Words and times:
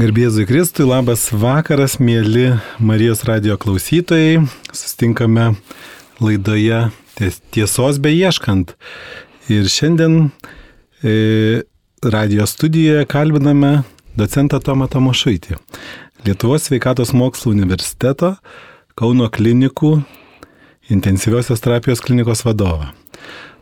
Garbėzui 0.00 0.46
Kristui, 0.48 0.86
labas 0.88 1.26
vakaras, 1.28 1.98
mėly 2.00 2.54
Marijos 2.80 3.20
radio 3.28 3.58
klausytojai. 3.60 4.38
Sustinkame 4.72 5.50
laidoje 6.24 6.78
Tiesos 7.52 7.98
beieškant. 8.00 8.72
Ir 9.52 9.68
šiandien 9.68 10.30
e, 11.04 11.66
radio 12.00 12.48
studijoje 12.48 13.04
kalbiname 13.12 13.74
docentą 14.16 14.62
Tomą 14.64 14.88
Tomašaitį. 14.88 15.58
Lietuvos 16.24 16.70
sveikatos 16.70 17.12
mokslo 17.12 17.52
universiteto 17.52 18.38
Kauno 18.96 19.28
klinikų 19.28 19.98
intensyviosios 20.88 21.60
terapijos 21.60 22.00
klinikos 22.00 22.46
vadovą. 22.48 22.94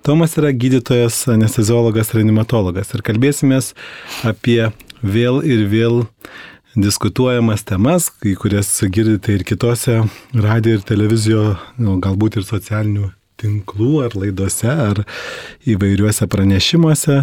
Tomas 0.06 0.38
yra 0.38 0.54
gydytojas, 0.54 1.24
anesteziologas, 1.34 2.14
reanimatologas 2.14 2.94
ir 2.94 3.02
kalbėsimės 3.02 3.74
apie 4.22 4.68
vėl 5.02 5.40
ir 5.46 5.66
vėl 5.70 6.02
diskutuojamas 6.78 7.64
temas, 7.66 8.08
kai 8.10 8.34
kurias 8.38 8.70
girdite 8.92 9.34
ir 9.34 9.44
kitose 9.46 10.02
radio 10.34 10.78
ir 10.78 10.84
televizijo, 10.86 11.56
galbūt 11.78 12.38
ir 12.38 12.46
socialinių 12.46 13.12
tinklų 13.38 13.92
ar 14.06 14.16
laidose 14.18 14.70
ar 14.70 15.04
įvairiuose 15.68 16.28
pranešimuose. 16.30 17.22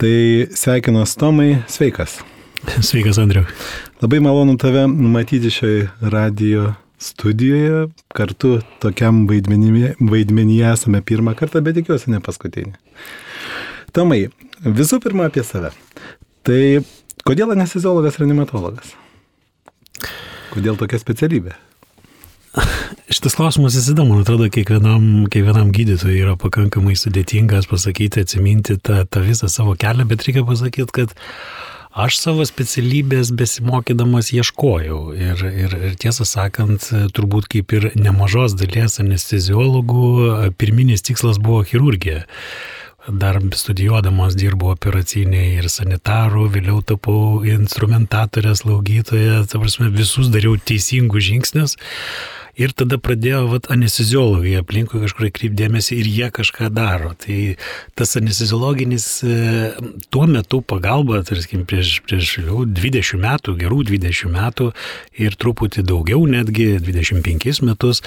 Tai 0.00 0.16
sveikinos 0.56 1.16
Tomai, 1.20 1.62
sveikas. 1.68 2.20
Sveikas, 2.80 3.18
Andriu. 3.20 3.44
Labai 4.00 4.20
malonu 4.24 4.56
tave 4.60 4.86
matyti 4.88 5.52
šioje 5.52 5.90
radio 6.00 6.70
studijoje. 7.00 7.88
Kartu 8.16 8.60
tokiam 8.80 9.26
vaidmenyje 9.28 10.72
esame 10.72 11.02
pirmą 11.04 11.36
kartą, 11.36 11.60
bet 11.64 11.76
tikiuosi 11.80 12.12
ne 12.12 12.20
paskutinį. 12.24 12.76
Tomai, 13.96 14.26
visų 14.64 15.00
pirma 15.04 15.28
apie 15.28 15.44
save. 15.44 15.72
Tai 16.46 16.60
kodėl 17.28 17.52
anesteziologas 17.52 18.16
reanimatologas? 18.20 18.94
Kodėl 20.50 20.78
tokia 20.80 21.00
specialybė? 21.00 21.52
Šitas 23.14 23.36
klausimas 23.38 23.76
visada, 23.76 24.06
man 24.08 24.24
atrodo, 24.24 24.48
kiekvienam, 24.52 25.26
kiekvienam 25.30 25.70
gydytojui 25.74 26.22
yra 26.24 26.36
pakankamai 26.40 26.96
sudėtingas 26.98 27.68
pasakyti, 27.70 28.24
atsiminti 28.24 28.78
tą, 28.80 29.04
tą 29.06 29.22
visą 29.26 29.50
savo 29.52 29.76
kelią, 29.78 30.08
bet 30.10 30.24
reikia 30.26 30.46
pasakyti, 30.48 30.88
kad 30.96 31.14
aš 31.90 32.18
savo 32.22 32.46
specialybės 32.48 33.34
besimokydamas 33.36 34.32
ieškojau. 34.34 35.00
Ir, 35.18 35.44
ir, 35.44 35.78
ir 35.90 35.96
tiesą 36.00 36.26
sakant, 36.26 36.88
turbūt 37.14 37.50
kaip 37.52 37.76
ir 37.76 37.90
nemažos 38.00 38.56
dalies 38.58 38.98
anesteziologų, 39.02 40.06
pirminis 40.58 41.04
tikslas 41.06 41.42
buvo 41.42 41.62
chirurgija 41.68 42.24
dar 43.12 43.38
studijuodamas 43.56 44.36
dirbau 44.38 44.72
operacinėje 44.74 45.60
ir 45.60 45.68
sanitarų, 45.72 46.46
vėliau 46.54 46.80
tapau 46.86 47.42
instrumentatorė, 47.48 48.54
slaugytoja, 48.58 49.44
ta 49.50 49.60
prasme 49.62 49.90
visus 49.94 50.30
dariau 50.32 50.56
teisingus 50.56 51.26
žingsnius. 51.28 51.76
Ir 52.60 52.74
tada 52.76 52.98
pradėjo 53.00 53.46
vat, 53.48 53.70
anesteziologai 53.72 54.58
aplinkui 54.60 55.00
kažkur 55.00 55.30
kreipdėmėsi 55.32 55.96
ir 55.96 56.08
jie 56.10 56.28
kažką 56.34 56.68
daro. 56.76 57.14
Tai 57.20 57.38
tas 57.96 58.12
anesteziologinis 58.20 59.06
e, 59.24 59.38
tuo 60.12 60.26
metu 60.28 60.60
pagalba, 60.60 61.22
tarkim, 61.26 61.64
prieš, 61.68 62.00
prieš 62.04 62.34
jau 62.42 62.66
20 62.68 63.22
metų, 63.22 63.56
gerų 63.62 63.80
20 63.92 64.34
metų 64.34 64.68
ir 65.24 65.38
truputį 65.40 65.86
daugiau, 65.88 66.26
netgi 66.28 66.74
25 66.84 67.64
metus, 67.64 68.02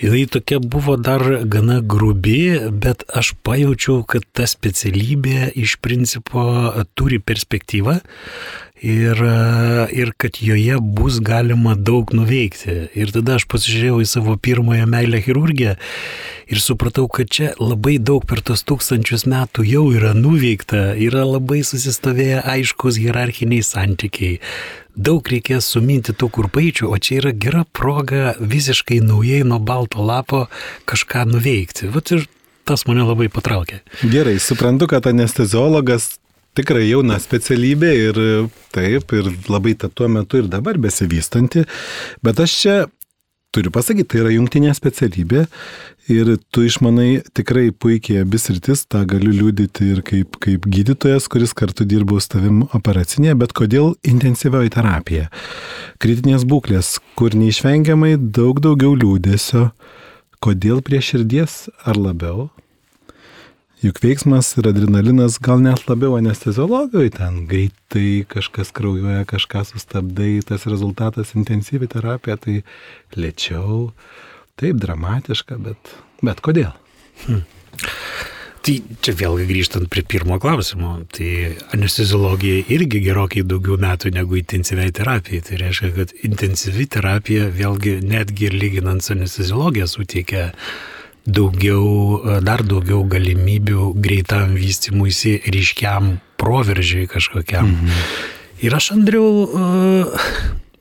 jinai 0.00 0.24
tokia 0.32 0.62
buvo 0.64 0.96
dar 0.96 1.44
gana 1.44 1.80
grubi, 1.84 2.56
bet 2.72 3.04
aš 3.12 3.34
pajaučiau, 3.44 4.00
kad 4.08 4.24
ta 4.32 4.48
specialybė 4.48 5.52
iš 5.60 5.76
principo 5.84 6.48
turi 6.96 7.20
perspektyvą 7.20 8.00
ir, 8.82 9.20
ir 9.92 10.12
kad 10.16 10.40
joje 10.40 10.78
bus 10.80 11.20
galima 11.20 11.74
daug 11.74 12.12
nuveikti. 12.16 12.88
Ir 12.96 13.12
tada 13.14 13.36
aš 13.38 13.46
pasižiūrėjau 13.50 14.00
į 14.00 14.08
savo 14.08 14.36
pirmąją 14.40 14.88
meilę 14.90 15.20
chirurgiją 15.24 15.76
ir 16.50 16.60
supratau, 16.62 17.06
kad 17.08 17.30
čia 17.30 17.52
labai 17.60 17.98
daug 18.02 18.24
per 18.26 18.42
tos 18.42 18.64
tūkstančius 18.66 19.26
metų 19.30 19.64
jau 19.68 19.84
yra 19.94 20.14
nuveikta, 20.16 20.94
yra 20.98 21.24
labai 21.28 21.62
susistovėję 21.66 22.42
aiškus 22.56 22.98
hierarchiniai 23.00 23.62
santykiai. 23.66 24.40
Daug 25.00 25.24
reikės 25.30 25.68
suminti 25.70 26.12
tų 26.12 26.28
kurpaičių, 26.34 26.90
o 26.90 26.98
čia 26.98 27.20
yra 27.20 27.32
gera 27.32 27.62
proga 27.64 28.34
visiškai 28.40 28.98
naujai 29.04 29.44
nuo 29.46 29.60
balto 29.62 30.02
lapo 30.04 30.48
kažką 30.90 31.28
nuveikti. 31.30 31.88
Vat 31.94 32.10
ir 32.16 32.26
tas 32.68 32.84
mane 32.86 33.06
labai 33.06 33.30
patraukė. 33.32 33.80
Gerai, 34.10 34.36
suprantu, 34.42 34.90
kad 34.90 35.06
anesteziologas 35.10 36.19
tikrai 36.58 36.86
jauna 36.88 37.18
specialybė 37.22 37.90
ir 38.06 38.22
taip, 38.74 39.12
ir 39.16 39.30
labai 39.50 39.76
ta 39.78 39.90
tuo 39.92 40.08
metu 40.10 40.40
ir 40.40 40.50
dabar 40.50 40.78
besivystanti, 40.80 41.66
bet 42.24 42.42
aš 42.42 42.56
čia 42.62 42.76
turiu 43.54 43.72
pasakyti, 43.74 44.06
tai 44.12 44.20
yra 44.22 44.32
jungtinė 44.34 44.72
specialybė 44.76 45.44
ir 46.10 46.30
tu 46.54 46.62
išmanai 46.66 47.22
tikrai 47.34 47.70
puikiai 47.74 48.22
abis 48.22 48.46
rytis, 48.50 48.84
tą 48.90 49.02
galiu 49.10 49.32
liūdyti 49.34 49.90
ir 49.94 50.02
kaip, 50.06 50.38
kaip 50.42 50.68
gydytojas, 50.70 51.26
kuris 51.30 51.54
kartu 51.58 51.86
dirbo 51.88 52.20
su 52.22 52.30
tavim 52.36 52.62
operacinėje, 52.76 53.36
bet 53.42 53.54
kodėl 53.58 53.94
intensyvioji 54.06 54.74
terapija? 54.76 55.28
Kritinės 56.02 56.46
būklės, 56.50 56.96
kur 57.18 57.34
neišvengiamai 57.38 58.16
daug 58.18 58.62
daugiau 58.62 58.94
liūdėsio, 58.98 59.70
kodėl 60.42 60.82
prie 60.86 61.02
širdies 61.02 61.66
ar 61.82 61.98
labiau? 61.98 62.50
Juk 63.80 63.96
veiksmas 64.04 64.50
ir 64.60 64.66
adrenalinas 64.68 65.38
gal 65.40 65.62
net 65.64 65.86
labiau 65.88 66.18
anesteziologijoje 66.18 67.14
ten 67.14 67.38
greitai 67.48 68.26
kažkas 68.28 68.74
kraujuoja, 68.76 69.22
kažką 69.30 69.62
sustabdai, 69.70 70.34
tas 70.44 70.66
rezultatas 70.68 71.32
intensyvi 71.32 71.88
terapija, 71.88 72.36
tai 72.36 72.58
lėčiau, 73.16 73.86
taip 74.60 74.82
dramatiška, 74.84 75.56
bet, 75.64 75.94
bet 76.20 76.44
kodėl? 76.44 76.74
Hmm. 77.24 77.40
Tai 78.60 78.76
čia 79.00 79.16
vėlgi 79.16 79.48
grįžtant 79.48 79.88
prie 79.88 80.04
pirmo 80.04 80.36
klausimo, 80.42 80.98
tai 81.16 81.56
anesteziologija 81.72 82.66
irgi 82.76 83.00
gerokai 83.06 83.46
daugiau 83.48 83.80
metų 83.80 84.12
negu 84.12 84.36
intensyviai 84.36 84.92
terapijai. 84.92 85.40
Tai 85.46 85.64
reiškia, 85.64 85.94
kad 85.96 86.12
intensyvi 86.28 86.84
terapija 86.92 87.48
vėlgi 87.56 88.02
netgi 88.04 88.50
ir 88.50 88.60
lyginant 88.60 89.00
su 89.00 89.16
anesteziologija 89.16 89.88
suteikia 89.88 90.50
daugiau, 91.30 92.20
e, 92.20 92.38
dar 92.44 92.62
daugiau 92.66 93.04
galimybių 93.08 93.92
greitam 94.02 94.54
vystimuisi, 94.58 95.38
ryškiam 95.46 96.18
proveržiai 96.40 97.08
kažkokiam. 97.10 97.66
Mhm. 97.66 97.98
Ir 98.62 98.76
aš, 98.76 98.92
Andriau, 98.92 99.48
e, 99.48 100.04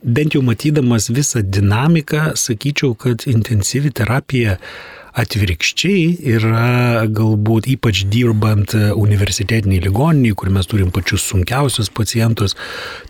bent 0.04 0.36
jau 0.36 0.42
matydamas 0.42 1.10
visą 1.10 1.44
dinamiką, 1.44 2.34
sakyčiau, 2.36 2.96
kad 2.98 3.28
intensyvi 3.28 3.92
terapija 3.92 4.58
atvirkščiai 5.20 6.20
yra 6.36 7.06
galbūt 7.12 7.68
ypač 7.74 8.06
dirbant 8.12 8.76
universitetiniai 8.76 9.82
ligoniniai, 9.84 10.36
kur 10.38 10.52
mes 10.54 10.70
turim 10.70 10.92
pačius 10.96 11.26
sunkiausius 11.32 11.90
pacientus, 11.90 12.56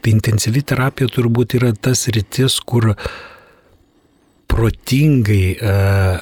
tai 0.02 0.16
intensyvi 0.16 0.64
terapija 0.64 1.12
turbūt 1.12 1.58
yra 1.60 1.74
tas 1.76 2.08
rytis, 2.08 2.60
kur 2.66 2.94
protingai 4.50 5.46
uh, 5.62 6.18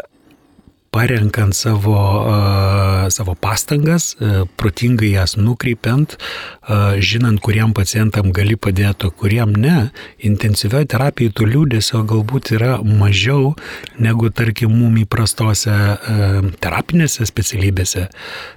parenkant 0.98 1.54
savo, 1.54 1.94
uh, 2.26 3.06
savo 3.14 3.36
pastangas, 3.38 4.16
uh, 4.18 4.46
protingai 4.58 5.12
jas 5.14 5.36
nukreipiant, 5.38 6.16
uh, 6.18 6.98
žinant, 6.98 7.38
kuriem 7.44 7.76
pacientam 7.78 8.32
gali 8.34 8.58
padėti, 8.58 9.10
o 9.10 9.14
kuriem 9.14 9.54
ne, 9.62 9.92
intensyvioje 10.26 10.90
terapijoje 10.96 11.36
tų 11.38 11.50
liūdėsio 11.52 12.02
galbūt 12.10 12.52
yra 12.58 12.80
mažiau 12.82 13.54
negu, 14.02 14.32
tarkim, 14.34 14.74
mum 14.74 14.98
įprastose 15.04 15.76
uh, 15.76 16.40
terapinėse 16.64 17.28
specialybėse, 17.30 18.08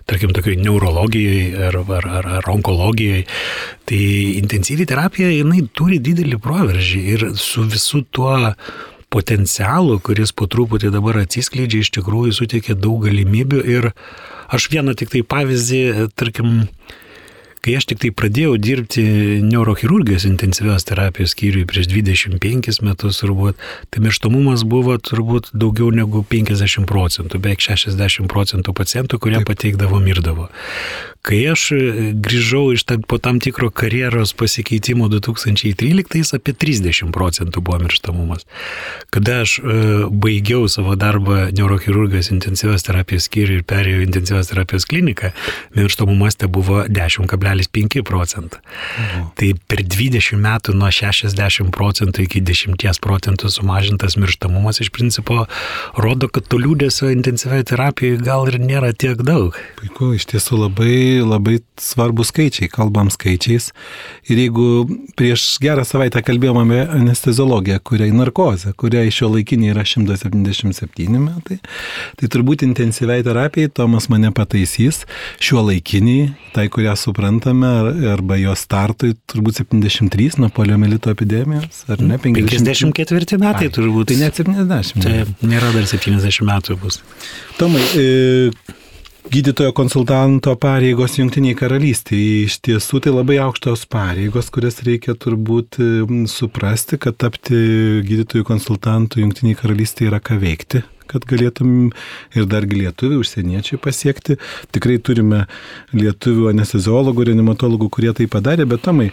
tarkim, 0.09 0.33
tokiai 0.37 0.57
neurologijoje 0.65 1.69
ar, 1.69 1.81
ar, 1.99 2.09
ar, 2.23 2.31
ar 2.41 2.53
onkologijoje. 2.55 3.27
Tai 3.91 4.05
intensyvi 4.39 4.87
terapija, 4.89 5.29
jinai 5.35 5.67
turi 5.77 6.01
didelį 6.01 6.41
proveržį 6.41 7.01
ir 7.17 7.27
su 7.37 7.67
visu 7.69 8.05
tuo 8.15 8.37
potencialų, 9.11 9.99
kuris 10.07 10.33
po 10.33 10.47
truputį 10.51 10.93
dabar 10.95 11.21
atsiskleidžia, 11.25 11.83
iš 11.85 11.93
tikrųjų 11.99 12.35
suteikia 12.37 12.79
daug 12.79 13.03
galimybių 13.07 13.63
ir 13.67 13.91
aš 14.51 14.71
vieną 14.73 14.95
tik 14.99 15.13
tai 15.15 15.23
pavyzdį, 15.27 15.83
tarkim, 16.19 16.65
kai 17.65 17.77
aš 17.77 17.91
tik 17.91 18.01
tai 18.05 18.13
pradėjau 18.17 18.55
dirbti 18.63 19.05
neurochirurgijos 19.45 20.27
intensyvios 20.29 20.87
terapijos 20.89 21.35
skyriui 21.35 21.67
prieš 21.69 21.91
25 21.91 22.81
metus 22.87 23.21
turbūt, 23.23 23.59
tai 23.91 24.05
mirštamumas 24.07 24.65
buvo 24.69 24.97
turbūt 24.97 25.53
daugiau 25.53 25.91
negu 25.95 26.25
50 26.31 26.89
procentų, 26.91 27.43
beveik 27.43 27.67
60 27.67 28.31
procentų 28.31 28.77
pacientų, 28.79 29.21
kurie 29.21 29.41
Taip. 29.43 29.51
pateikdavo 29.53 30.01
mirdavo. 30.03 30.49
Kai 31.21 31.41
aš 31.53 31.67
grįžau 32.17 32.71
iš 32.73 32.87
tam, 32.89 33.03
po 33.05 33.19
tam 33.21 33.41
tikro 33.45 33.69
karjeros 33.71 34.33
pasikeitimo 34.33 35.09
2013, 35.13 36.33
apie 36.39 36.55
30 36.57 37.13
procentų 37.13 37.61
buvo 37.61 37.77
mirštamumas. 37.83 38.47
Kada 39.13 39.43
aš 39.45 39.59
baigiau 40.09 40.65
savo 40.73 40.97
darbą 40.97 41.51
neurochirurgijos 41.53 42.31
intensyvios 42.33 42.87
terapijos 42.87 43.29
skyriui 43.29 43.61
ir 43.61 43.67
perėjau 43.69 44.01
intensyvios 44.07 44.49
terapijos 44.49 44.89
kliniką, 44.89 45.33
mirštamumas 45.77 46.41
te 46.41 46.49
buvo 46.49 46.87
10,5 46.89 48.01
procentą. 48.09 48.63
Mhm. 48.97 49.29
Tai 49.37 49.53
per 49.69 49.85
20 49.85 50.41
metų 50.41 50.75
nuo 50.79 50.89
60 50.89 51.69
procentų 51.77 52.25
iki 52.25 52.41
10 52.41 53.01
procentų 53.05 53.53
sumažintas 53.53 54.17
mirštamumas 54.17 54.81
iš 54.81 54.89
principo 54.97 55.45
rodo, 55.97 56.29
kad 56.33 56.49
to 56.49 56.57
liūdėsio 56.57 57.13
intensyvioje 57.13 57.69
terapijoje 57.75 58.25
gal 58.25 58.49
ir 58.49 58.57
nėra 58.63 58.95
tiek 58.97 59.21
daug. 59.21 59.57
Puiku, 59.81 60.15
iš 60.17 60.31
tiesų 60.33 60.65
labai, 60.65 60.97
labai 61.25 61.59
svarbus 61.81 62.31
skaičiai, 62.31 62.71
kalbam 62.73 63.11
skaičiais. 63.13 63.71
Ir 64.31 64.41
jeigu 64.45 64.67
prieš 65.19 65.57
gerą 65.63 65.85
savaitę 65.87 66.23
kalbėjome 66.25 66.65
apie 66.65 66.81
anesteziologiją, 67.01 67.81
kuriai 67.87 68.15
narkozę, 68.15 68.75
kuriai 68.81 69.13
šio 69.15 69.31
laikinė 69.35 69.73
yra 69.75 69.85
177 69.87 71.21
metai, 71.21 71.61
tai 72.21 72.31
turbūt 72.33 72.65
intensyviai 72.67 73.25
terapijai 73.27 73.73
Tomas 73.75 74.09
mane 74.13 74.33
pataisys, 74.37 75.05
šio 75.43 75.65
laikiniai, 75.69 76.31
tai 76.55 76.69
kurią 76.73 76.97
suprantame, 76.99 77.71
arba 78.13 78.39
jo 78.41 78.55
startui 78.59 79.15
turbūt 79.31 79.63
73 79.63 80.41
nuo 80.43 80.51
poliomelito 80.55 81.13
epidemijos, 81.13 81.85
ar 81.91 82.03
ne? 82.03 82.19
50... 82.21 82.61
54 82.61 83.41
metai 83.41 83.69
Ai, 83.69 83.73
turbūt. 83.75 84.11
Tai 84.11 84.19
net 84.21 84.41
70. 84.41 85.05
Tai 85.05 85.49
nėra 85.49 85.73
dar 85.75 85.89
70 85.89 86.47
metų 86.47 86.77
bus. 86.81 87.01
Tomai, 87.59 87.83
e, 87.99 88.79
gydytojo 89.29 89.73
konsultanto 89.77 90.55
pareigos 90.61 91.19
Junktiniai 91.19 91.57
karalystėje. 91.59 92.47
Iš 92.47 92.57
tiesų 92.67 93.03
tai 93.05 93.13
labai 93.13 93.37
aukštos 93.45 93.85
pareigos, 93.91 94.49
kurias 94.55 94.81
reikia 94.87 95.17
turbūt 95.19 95.81
suprasti, 96.31 96.99
kad 97.01 97.19
tapti 97.21 97.59
gydytojų 98.07 98.47
konsultantų 98.49 99.25
Junktiniai 99.25 99.59
karalystėje 99.59 100.13
yra 100.13 100.23
ką 100.25 100.41
veikti 100.41 100.85
kad 101.11 101.25
galėtum 101.27 101.91
ir 102.39 102.45
dargi 102.47 102.85
lietuvių, 102.85 103.17
užsieniečiai 103.25 103.81
pasiekti. 103.83 104.37
Tikrai 104.71 105.01
turime 105.03 105.41
lietuvių 105.91 106.47
anesteziologų, 106.53 107.27
reanimatologų, 107.33 107.91
kurie 107.91 108.15
tai 108.15 108.29
padarė, 108.31 108.69
bet 108.71 108.87
tomai 108.87 109.11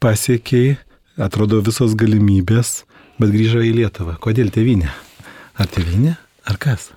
pasiekiai, 0.00 0.78
atrodo 1.20 1.60
visos 1.60 1.92
galimybės, 2.00 2.78
bet 3.20 3.36
grįžo 3.36 3.60
į 3.60 3.76
Lietuvą. 3.82 4.16
Kodėl 4.24 4.48
tėvinė? 4.56 4.88
Ar 5.60 5.68
tėvinė, 5.68 6.16
ar 6.48 6.62
kas? 6.64 6.94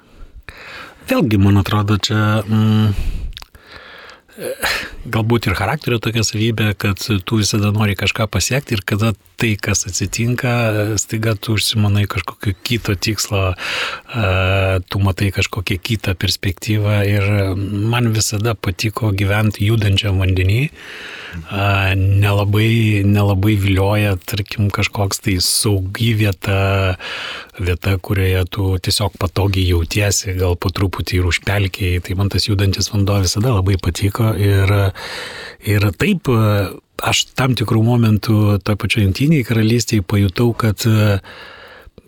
Vėlgi, 1.07 1.37
man 1.39 1.55
atrodo, 1.61 1.95
čia 2.03 2.41
mm, 2.43 2.87
galbūt 5.07 5.47
ir 5.47 5.55
charakterio 5.57 5.99
tokia 6.03 6.23
savybė, 6.25 6.71
kad 6.79 6.99
tu 6.99 7.39
visada 7.39 7.71
nori 7.75 7.95
kažką 7.97 8.27
pasiekti 8.31 8.77
ir 8.77 8.83
kada 8.87 9.13
tai, 9.37 9.53
kas 9.61 9.85
atsitinka, 9.89 10.51
staiga 11.01 11.35
tu 11.37 11.55
užsimanai 11.57 12.07
kažkokio 12.09 12.55
kito 12.65 12.95
tikslo, 12.97 13.53
tu 14.89 15.01
matai 15.03 15.29
kažkokią 15.35 15.77
kitą 15.89 16.15
perspektyvą 16.17 16.99
ir 17.05 17.29
man 17.57 18.11
visada 18.15 18.55
patiko 18.57 19.13
gyventi 19.13 19.69
judančiam 19.69 20.19
vandenį. 20.21 20.63
Nelabai, 21.37 23.03
nelabai 23.05 23.53
vilioja, 23.61 24.15
tarkim, 24.25 24.71
kažkoks 24.73 25.21
tai 25.21 25.35
saugi 25.43 26.15
vieta, 26.17 26.95
vieta, 27.61 27.93
kurioje 28.01 28.41
tu 28.55 28.69
tiesiog 28.81 29.19
patogiai 29.21 29.67
jautiesi, 29.69 30.33
gal 30.39 30.57
po 30.57 30.71
truputį 30.73 31.19
ir 31.19 31.29
užpelkiai. 31.29 32.01
Tai 32.01 32.17
man 32.17 32.33
tas 32.33 32.47
judantis 32.49 32.89
vanduo 32.89 33.19
visada 33.21 33.53
labai 33.53 33.77
patiko 33.77 34.26
ir, 34.35 34.73
ir 35.67 35.89
taip 35.99 36.31
aš 36.97 37.27
tam 37.37 37.53
tikrų 37.57 37.83
momentų 37.85 38.39
toje 38.65 38.81
pačioje 38.81 39.05
jungtiniai 39.07 39.45
karalystėje 39.47 40.05
pajutau, 40.07 40.51
kad 40.57 40.83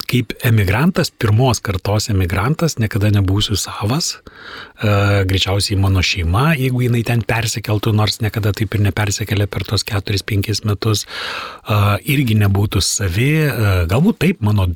kaip 0.09 0.33
emigrantas, 0.45 1.11
pirmos 1.11 1.61
kartos 1.61 2.09
emigrantas, 2.09 2.77
niekada 2.81 3.11
nebūsiu 3.13 3.57
savas, 3.59 4.15
e, 4.17 4.93
greičiausiai 5.29 5.77
mano 5.79 6.01
šeima, 6.05 6.55
jeigu 6.57 6.81
jinai 6.87 7.03
ten 7.05 7.21
persikeltų, 7.29 7.93
nors 7.97 8.17
niekada 8.23 8.53
taip 8.57 8.73
ir 8.73 8.85
nepersikėlė 8.87 9.45
per 9.51 9.67
tos 9.69 9.85
4-5 9.85 10.65
metus, 10.69 11.05
e, 11.05 11.77
irgi 12.15 12.39
nebūtų 12.41 12.81
savi, 12.85 13.29
e, 13.45 13.75
galbūt 13.91 14.21
taip 14.25 14.41
mano 14.45 14.71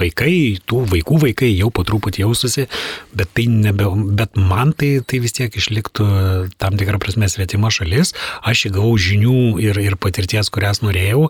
vaikai, 0.00 0.34
tų 0.68 0.84
vaikų 0.90 1.20
vaikai 1.26 1.50
jau 1.52 1.70
po 1.74 1.84
truputį 1.86 2.24
jaustusi, 2.24 2.66
bet, 3.16 3.30
tai 3.36 3.46
nebe, 3.50 3.86
bet 4.18 4.38
man 4.40 4.74
tai, 4.76 4.92
tai 5.06 5.20
vis 5.22 5.36
tiek 5.36 5.54
išliktų 5.56 6.08
tam 6.60 6.78
tikrą 6.80 7.00
prasme 7.02 7.28
svetima 7.30 7.70
šalis. 7.74 8.14
Aš 8.46 8.66
įgavau 8.70 8.94
žinių 9.00 9.60
ir, 9.62 9.78
ir 9.80 9.96
patirties, 10.00 10.50
kurias 10.52 10.82
norėjau 10.84 11.28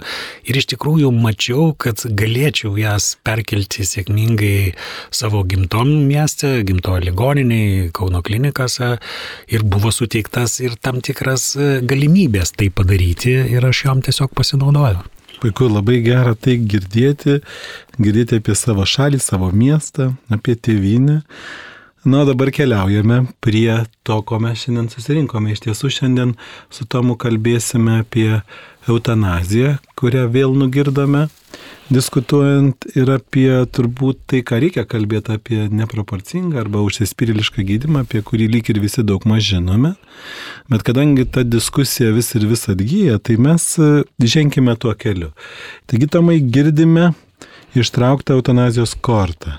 ir 0.48 0.60
iš 0.60 0.70
tikrųjų 0.74 1.12
mačiau, 1.14 1.70
kad 1.78 2.02
galėčiau 2.04 2.74
jas 2.80 3.12
perkelti 3.26 3.86
sėkmingai 3.86 4.74
savo 5.14 5.42
gimtom 5.48 5.92
mieste, 6.08 6.60
gimtojo 6.66 7.04
ligoniniai, 7.10 7.88
Kauno 7.94 8.22
klinikose 8.24 8.94
ir 9.50 9.64
buvo 9.66 9.90
suteiktas 9.94 10.58
ir 10.64 10.76
tam 10.80 11.00
tikras 11.04 11.52
galimybės 11.58 12.54
tai 12.56 12.70
padaryti 12.74 13.34
ir 13.54 13.66
aš 13.66 13.86
jom 13.88 14.04
tiesiog 14.06 14.36
pasinaudojau. 14.36 15.02
Puiku, 15.40 15.70
labai 15.72 16.02
gera 16.04 16.34
tai 16.36 16.58
girdėti, 16.68 17.38
girdėti 17.96 18.36
apie 18.42 18.52
savo 18.58 18.84
šalį, 18.84 19.20
savo 19.24 19.48
miestą, 19.56 20.10
apie 20.28 20.52
tėvynę. 20.52 21.22
Na, 22.04 22.24
dabar 22.24 22.48
keliaujame 22.48 23.26
prie 23.44 23.74
to, 24.08 24.22
ko 24.24 24.38
mes 24.40 24.62
šiandien 24.62 24.86
susirinkome. 24.88 25.52
Iš 25.52 25.66
tiesų, 25.66 25.90
šiandien 25.92 26.30
su 26.72 26.86
Tomu 26.88 27.12
kalbėsime 27.20 27.98
apie 28.00 28.40
eutanaziją, 28.88 29.74
kurią 30.00 30.22
vėl 30.32 30.56
nugirdome 30.56 31.26
diskutuojant 31.92 32.86
ir 32.94 33.12
apie 33.12 33.50
turbūt 33.74 34.22
tai, 34.32 34.40
ką 34.46 34.62
reikia 34.62 34.86
kalbėti 34.88 35.34
apie 35.36 35.60
neproporcingą 35.68 36.62
arba 36.62 36.80
užsispyrilišką 36.86 37.66
gydimą, 37.68 38.06
apie 38.06 38.24
kurį 38.24 38.48
lyg 38.54 38.72
ir 38.72 38.80
visi 38.80 39.04
daug 39.04 39.28
maž 39.28 39.50
žinome. 39.50 39.92
Bet 40.72 40.86
kadangi 40.88 41.28
ta 41.28 41.44
diskusija 41.44 42.14
vis 42.16 42.32
ir 42.38 42.48
vis 42.48 42.64
atgyja, 42.72 43.18
tai 43.20 43.36
mes 43.36 43.66
e, 43.76 43.92
ženkime 44.24 44.72
tuo 44.80 44.96
keliu. 44.96 45.34
Taigi, 45.90 46.08
tomai 46.08 46.40
girdime 46.40 47.10
ištrauktą 47.76 48.40
eutanazijos 48.40 48.96
kortą. 49.04 49.58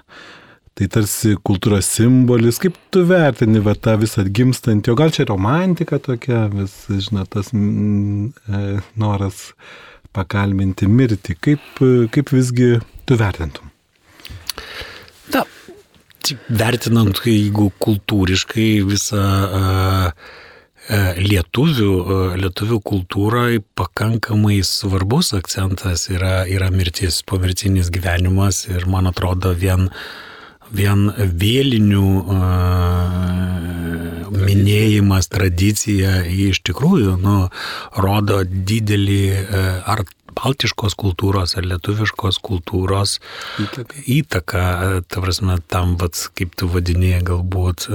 Tai 0.79 0.87
tarsi 0.87 1.35
kultūros 1.43 1.89
simbolis, 1.97 2.57
kaip 2.63 2.77
tu 2.93 3.03
vertini 3.07 3.59
va, 3.63 3.75
tą 3.75 3.97
visą 3.99 4.23
atgimstantį, 4.23 4.93
o 4.93 4.97
gal 4.99 5.11
čia 5.13 5.27
romantika 5.27 5.99
tokia, 5.99 6.45
vis, 6.53 6.73
žinot, 6.87 7.27
tas 7.35 7.51
mm, 7.51 8.29
e, 8.31 8.61
noras 9.01 9.49
pakalbinti 10.15 10.87
mirtį. 10.87 11.35
Kaip, 11.43 11.81
kaip 12.15 12.31
visgi 12.31 12.77
tu 13.07 13.17
vertintum? 13.19 13.67
Na, 15.35 15.43
vertinant, 16.47 17.19
jeigu 17.27 17.67
kultūriškai 17.83 18.69
visą 18.87 19.25
uh, 19.47 20.31
lietuvių, 20.89 21.91
lietuvių 22.41 22.79
kultūroje 22.83 23.61
pakankamai 23.77 24.61
svarbus 24.65 25.31
akcentas 25.37 26.09
yra, 26.09 26.45
yra 26.49 26.71
mirtis, 26.73 27.21
pomirtinis 27.23 27.91
gyvenimas 27.93 28.65
ir 28.67 28.87
man 28.89 29.07
atrodo 29.07 29.53
vien, 29.53 29.89
vien 30.75 31.09
vėlinių 31.17 32.07
minėjimas, 34.41 35.29
tradicija, 35.31 36.21
iš 36.25 36.61
tikrųjų 36.67 37.17
nu, 37.21 37.35
rodo 37.99 38.41
didelį 38.47 39.23
ar 39.85 40.05
baltiškos 40.31 40.95
kultūros 40.99 41.57
ar 41.59 41.67
lietuviškos 41.67 42.39
kultūros 42.43 43.17
įtaka, 43.61 44.03
įtaka 44.15 44.63
ta 45.11 45.23
prasme, 45.23 45.57
tam, 45.71 45.97
vat, 46.01 46.17
kaip 46.37 46.55
tu 46.59 46.69
vadinėjai, 46.71 47.21
galbūt 47.27 47.89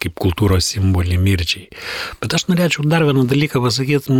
kaip 0.00 0.16
kultūros 0.24 0.72
simbolį 0.72 1.20
mirčiai. 1.20 1.68
Bet 2.22 2.36
aš 2.36 2.48
norėčiau 2.50 2.86
dar 2.88 3.04
vieną 3.08 3.26
dalyką 3.30 3.62
pasakyti, 3.64 4.16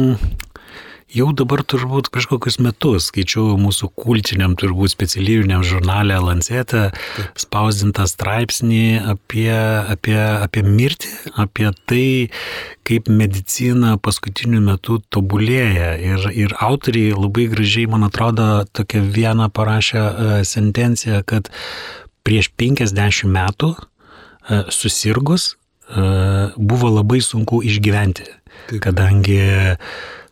Jau 1.11 1.33
dabar 1.35 1.65
turbūt 1.67 2.07
kažkokius 2.15 2.61
metus 2.63 3.09
skaičiau 3.11 3.57
mūsų 3.59 3.89
kultiniam, 3.99 4.53
turbūt 4.55 4.93
specialybiniam 4.93 5.65
žurnale 5.67 6.15
Lancete 6.23 6.85
spausdintą 7.35 8.05
straipsnį 8.07 9.01
apie, 9.11 9.51
apie, 9.91 10.15
apie 10.15 10.63
mirtį, 10.63 11.11
apie 11.35 11.73
tai, 11.91 12.05
kaip 12.87 13.11
medicina 13.11 13.97
paskutiniu 13.99 14.61
metu 14.63 15.01
tobulėja. 15.11 15.97
Ir, 15.99 16.29
ir 16.45 16.55
autoriai 16.63 17.17
labai 17.17 17.49
gražiai, 17.51 17.89
man 17.91 18.07
atrodo, 18.07 18.63
tokią 18.71 19.03
vieną 19.11 19.51
parašę 19.51 20.05
uh, 20.07 20.33
sentenciją, 20.47 21.25
kad 21.27 21.51
prieš 22.23 22.53
50 22.55 23.27
metų 23.35 23.73
uh, 23.75 24.71
susirgus 24.71 25.57
uh, 25.91 26.55
buvo 26.55 26.95
labai 27.01 27.19
sunku 27.19 27.65
išgyventi. 27.67 28.31
Taip. 28.71 28.79
Kadangi 28.85 29.41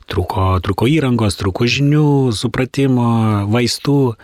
Truko, 0.08 0.56
truko 0.64 0.88
įrangos, 0.88 1.36
truko 1.36 1.68
žinių, 1.68 2.32
supratimo, 2.36 3.08
vaistų. 3.52 4.16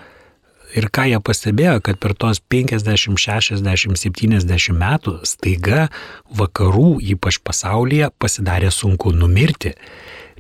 Ir 0.75 0.88
ką 0.91 1.05
jie 1.07 1.21
pastebėjo, 1.23 1.79
kad 1.87 2.00
per 2.03 2.17
tos 2.19 2.41
50, 2.50 3.14
60, 3.21 4.00
70 4.00 4.75
metų 4.75 5.21
staiga 5.29 5.87
vakarų, 6.35 6.99
ypač 7.14 7.38
pasaulyje, 7.45 8.11
pasidarė 8.19 8.73
sunku 8.75 9.14
numirti 9.14 9.76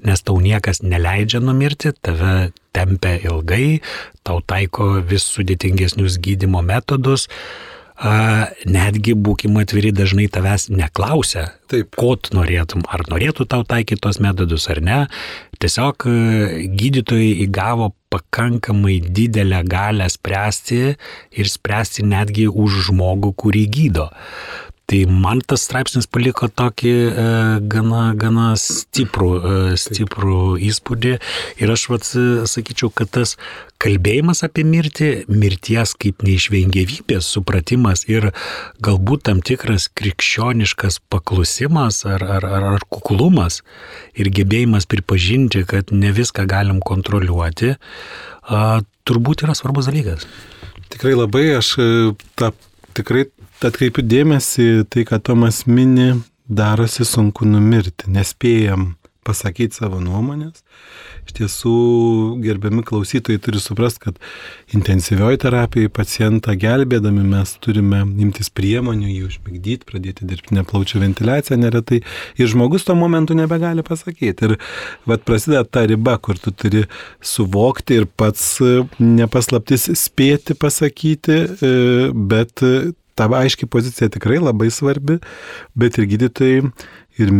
nes 0.04 0.20
tau 0.20 0.36
niekas 0.40 0.84
neleidžia 0.84 1.40
numirti, 1.40 1.94
tave 2.04 2.52
tempia 2.76 3.16
ilgai, 3.24 3.80
tau 4.22 4.44
taiko 4.44 5.00
vis 5.00 5.24
sudėtingesnius 5.32 6.20
gydimo 6.20 6.60
metodus, 6.64 7.28
a, 7.96 8.12
netgi 8.66 9.14
būkime 9.14 9.64
atviri, 9.64 9.92
dažnai 9.94 10.26
tavęs 10.32 10.68
neklausia, 10.74 11.48
Taip. 11.70 11.94
ko 11.98 12.14
tu 12.16 12.34
norėtum, 12.36 12.84
ar 12.90 13.06
norėtų 13.10 13.46
tau 13.50 13.64
taikyti 13.68 14.02
tos 14.02 14.20
metodus 14.22 14.66
ar 14.72 14.82
ne. 14.84 15.00
Tiesiog 15.62 16.06
gydytojai 16.76 17.30
įgavo 17.46 17.92
pakankamai 18.12 18.98
didelę 19.14 19.62
galę 19.66 20.08
spręsti 20.10 20.82
ir 21.38 21.50
spręsti 21.50 22.04
netgi 22.06 22.46
už 22.50 22.90
žmogų, 22.90 23.32
kurį 23.38 23.64
gydo. 23.78 24.10
Tai 24.84 24.98
man 25.08 25.40
tas 25.40 25.62
straipsnis 25.64 26.04
paliko 26.12 26.44
tokį 26.52 26.90
e, 26.92 27.28
gana, 27.72 28.02
gana 28.20 28.50
stiprų, 28.60 29.30
e, 29.34 29.76
stiprų 29.80 30.40
įspūdį 30.68 31.12
ir 31.64 31.72
aš 31.72 31.86
vat, 31.88 32.08
e, 32.12 32.44
sakyčiau, 32.50 32.90
kad 32.92 33.08
tas 33.16 33.32
kalbėjimas 33.80 34.44
apie 34.44 34.66
mirtį, 34.68 35.08
mirties 35.32 35.94
kaip 36.00 36.20
neišvengiamybės 36.26 37.30
supratimas 37.32 38.04
ir 38.12 38.28
galbūt 38.84 39.24
tam 39.30 39.40
tikras 39.44 39.88
krikščioniškas 39.96 41.00
paklusimas 41.12 42.02
ar, 42.04 42.20
ar, 42.36 42.44
ar, 42.44 42.68
ar 42.76 42.84
kuklumas 42.92 43.62
ir 44.12 44.28
gebėjimas 44.36 44.84
pripažinti, 44.90 45.64
kad 45.68 45.96
ne 45.96 46.12
viską 46.12 46.44
galim 46.50 46.84
kontroliuoti, 46.84 47.72
a, 48.44 48.82
turbūt 49.08 49.46
yra 49.48 49.56
svarbus 49.56 49.88
dalykas. 49.88 50.28
Tikrai 50.92 51.16
labai 51.16 51.46
aš 51.56 51.74
e, 51.80 51.88
tą 52.36 52.52
tikrai 52.94 53.26
atkreipiu 53.62 54.02
dėmesį, 54.02 54.68
tai, 54.90 55.06
ką 55.08 55.20
Tomas 55.22 55.64
mini, 55.70 56.14
darosi 56.48 57.06
sunku 57.08 57.46
numirti, 57.48 58.10
nespėjam 58.12 58.94
pasakyti 59.24 59.78
savo 59.78 60.00
nuomonės. 60.04 60.60
Iš 61.24 61.36
tiesų, 61.38 61.74
gerbiami 62.44 62.82
klausytojai 62.84 63.40
turi 63.40 63.60
suprasti, 63.62 64.02
kad 64.02 64.18
intensyvioji 64.76 65.40
terapija 65.40 65.92
pacientą 65.92 66.52
gelbėdami 66.60 67.22
mes 67.30 67.54
turime 67.64 68.02
imtis 68.20 68.50
priemonių, 68.52 69.08
jį 69.08 69.22
užmigdyti, 69.30 69.88
pradėti 69.88 70.28
dirbtinę 70.28 70.66
plaučių 70.68 71.00
ventiliaciją 71.00 71.56
neretai. 71.62 72.02
Ir 72.36 72.50
žmogus 72.52 72.84
tuo 72.84 72.98
momentu 73.00 73.36
nebegali 73.38 73.84
pasakyti. 73.86 74.50
Ir 74.50 74.58
vad 75.08 75.24
prasideda 75.24 75.64
ta 75.64 75.86
riba, 75.88 76.18
kur 76.20 76.36
tu 76.36 76.52
turi 76.52 76.84
suvokti 77.24 78.02
ir 78.02 78.10
pats 78.20 78.58
nepaslaptis 79.00 79.88
spėti 79.96 80.58
pasakyti, 80.60 81.40
e, 81.40 81.72
bet 82.12 82.60
ta 83.14 83.28
aiški 83.30 83.66
pozicija 83.70 84.10
tikrai 84.12 84.40
labai 84.42 84.70
svarbi, 84.74 85.18
bet 85.74 85.98
ir 85.98 86.08
gydytojai 86.10 86.60
ir 87.22 87.32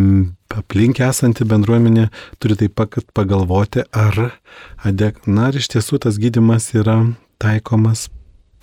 aplink 0.54 1.00
esanti 1.02 1.46
bendruomenė 1.48 2.08
turi 2.42 2.58
taip 2.58 2.76
pat 2.78 3.00
pagalvoti, 3.16 3.86
ar, 3.90 4.36
adek, 4.86 5.24
na, 5.26 5.50
ar 5.50 5.58
iš 5.58 5.72
tiesų 5.74 6.00
tas 6.06 6.20
gydimas 6.22 6.70
yra 6.76 7.00
taikomas 7.42 8.08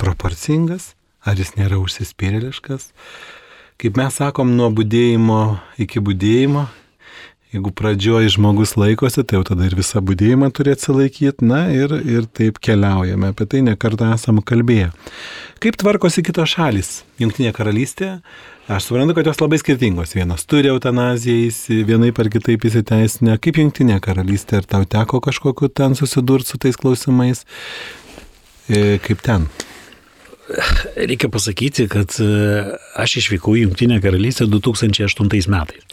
proporcingas, 0.00 0.94
ar 1.24 1.38
jis 1.38 1.54
nėra 1.58 1.78
užsispyrėliškas. 1.82 2.90
Kaip 3.82 3.98
mes 3.98 4.14
sakom, 4.14 4.54
nuo 4.56 4.70
būdėjimo 4.74 5.42
iki 5.82 6.00
būdėjimo, 6.04 6.66
jeigu 7.52 7.72
pradžioje 7.76 8.32
žmogus 8.32 8.74
laikosi, 8.80 9.24
tai 9.24 9.38
jau 9.38 9.44
tada 9.52 9.66
ir 9.68 9.76
visą 9.76 10.00
būdėjimą 10.04 10.48
turi 10.56 10.72
atsilaikyti, 10.72 11.44
na 11.44 11.66
ir, 11.74 11.92
ir 12.08 12.26
taip 12.26 12.60
keliaujame, 12.64 13.32
apie 13.32 13.46
tai 13.48 13.60
nekartą 13.66 14.12
esame 14.16 14.44
kalbėję. 14.48 14.90
Kaip 15.62 15.76
tvarkosi 15.80 16.24
kitos 16.26 16.54
šalis? 16.56 16.90
Junktinė 17.22 17.52
karalystė, 17.54 18.14
aš 18.72 18.88
suprantu, 18.88 19.18
kad 19.18 19.28
jos 19.30 19.42
labai 19.42 19.60
skirtingos. 19.60 20.16
Vienos 20.16 20.46
turi 20.48 20.72
eutanaziją, 20.72 21.82
vienaip 21.88 22.18
ar 22.18 22.32
kitaip 22.32 22.64
įsiteisinę. 22.70 23.36
Kaip 23.42 23.60
Junktinė 23.60 24.00
karalystė, 24.02 24.62
ar 24.62 24.70
tau 24.76 24.88
teko 24.88 25.20
kažkokiu 25.22 25.70
ten 25.70 25.98
susidurti 25.98 26.54
su 26.54 26.62
tais 26.62 26.80
klausimais? 26.80 27.44
E, 28.72 28.98
kaip 29.04 29.22
ten? 29.22 29.50
Reikia 30.96 31.28
pasakyti, 31.30 31.86
kad 31.88 32.14
e, 32.18 32.26
aš 32.98 33.16
išvykau 33.20 33.54
į 33.56 33.66
Junktinę 33.66 34.00
karalystę 34.02 34.48
2008 34.50 35.30
metais. 35.52 35.84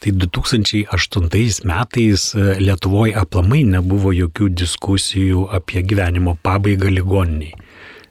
Tai 0.00 0.12
2008 0.24 1.64
metais 1.68 2.26
e, 2.34 2.44
Lietuvoje 2.60 3.16
aplamai 3.16 3.62
nebuvo 3.64 4.12
jokių 4.12 4.50
diskusijų 4.62 5.48
apie 5.56 5.82
gyvenimo 5.82 6.36
pabaigą 6.44 6.92
ligoniniai. 6.92 7.56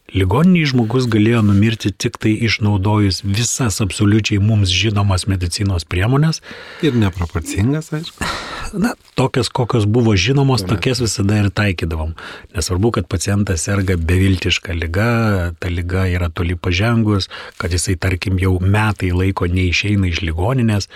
Ligoniniai 0.09 0.65
žmogus 0.69 1.05
galėjo 1.11 1.43
numirti 1.45 1.91
tik 1.93 2.17
tai 2.21 2.31
išnaudojus 2.47 3.21
visas 3.23 3.77
absoliučiai 3.83 4.41
mums 4.41 4.71
žinomas 4.73 5.27
medicinos 5.29 5.85
priemonės. 5.85 6.41
Ir 6.85 6.97
neproporcingas, 6.97 7.91
aišku. 7.93 8.29
Na, 8.73 8.93
tokias, 9.17 9.49
kokios 9.49 9.85
buvo 9.89 10.15
žinomos, 10.17 10.63
tokias 10.65 11.01
visada 11.01 11.39
ir 11.41 11.49
taikydavom. 11.53 12.15
Nesvarbu, 12.55 12.91
kad 12.97 13.07
pacientas 13.09 13.65
serga 13.65 13.97
beviltišką 13.97 14.75
lygą, 14.77 15.13
ta 15.61 15.71
lyga 15.73 16.05
yra 16.09 16.29
toli 16.33 16.57
pažengus, 16.57 17.29
kad 17.61 17.73
jisai, 17.73 17.97
tarkim, 18.01 18.37
jau 18.41 18.57
metai 18.61 19.09
laiko 19.13 19.49
neišeina 19.49 20.09
iš 20.09 20.21
ligoninės, 20.25 20.89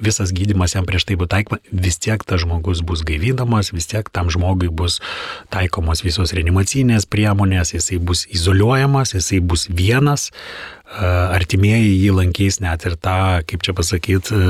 visas 0.00 0.32
gydimas 0.32 0.74
jam 0.74 0.86
prieš 0.86 1.06
tai 1.08 1.16
buvo 1.16 1.28
taikoma, 1.30 1.58
vis 1.72 1.98
tiek 2.02 2.22
tas 2.24 2.42
žmogus 2.42 2.82
bus 2.86 3.02
gaivinamas, 3.06 3.72
vis 3.72 3.88
tiek 3.90 4.08
tam 4.12 4.30
žmogui 4.32 4.68
bus 4.68 5.00
taikomos 5.52 6.04
visos 6.04 6.34
reanimacinės 6.36 7.08
priemonės, 7.08 7.74
jisai 7.76 7.98
bus 7.98 8.26
izoliuojamas, 8.28 9.14
jisai 9.16 9.40
bus 9.40 9.66
vienas, 9.72 10.30
artimieji 10.86 11.96
jį 11.96 12.16
lankys 12.20 12.60
net 12.64 12.86
ir 12.88 12.96
tą, 13.00 13.42
kaip 13.48 13.64
čia 13.64 13.76
pasakyti, 13.76 14.42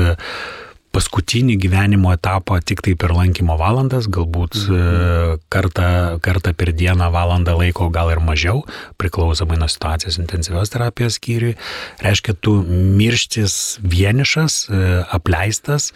paskutinį 0.95 1.57
gyvenimo 1.61 2.11
etapą 2.15 2.57
tik 2.65 2.81
tai 2.85 2.95
per 2.99 3.13
lankymo 3.15 3.57
valandas, 3.59 4.07
galbūt 4.11 4.57
mhm. 4.63 5.43
kartą, 5.53 5.89
kartą 6.23 6.53
per 6.57 6.73
dieną 6.77 7.09
valandą 7.13 7.57
laiko, 7.59 7.89
gal 7.93 8.11
ir 8.13 8.21
mažiau, 8.23 8.63
priklausomai 9.01 9.59
nuo 9.59 9.69
situacijos 9.71 10.19
intensyvios 10.21 10.73
terapijos 10.73 11.19
skyriui. 11.19 11.55
Reiškia, 12.03 12.37
tu 12.41 12.57
mirštis 12.67 13.77
vienišas, 13.83 14.59
e, 14.69 14.83
apleistas, 15.17 15.91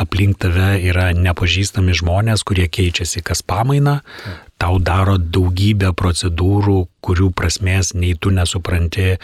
aplink 0.00 0.38
tave 0.44 0.74
yra 0.84 1.10
nepažįstami 1.16 1.96
žmonės, 1.96 2.46
kurie 2.46 2.68
keičiasi 2.70 3.24
kas 3.26 3.42
pamainą, 3.46 4.00
tau 4.60 4.78
daro 4.82 5.16
daugybę 5.18 5.92
procedūrų, 5.98 6.84
kurių 7.04 7.30
prasmės 7.36 7.92
nei 7.96 8.14
tu 8.16 8.30
nesupranti, 8.32 9.14
e, 9.14 9.18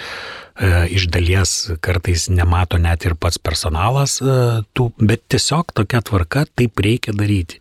iš 0.92 1.06
dalies 1.12 1.52
kartais 1.80 2.26
nemato 2.28 2.78
net 2.82 3.06
ir 3.08 3.14
pats 3.16 3.38
personalas, 3.38 4.18
e, 4.20 4.34
tu, 4.76 4.90
bet 4.98 5.22
tiesiog 5.32 5.72
tokia 5.76 6.02
tvarka 6.04 6.44
taip 6.58 6.82
reikia 6.84 7.14
daryti. 7.16 7.60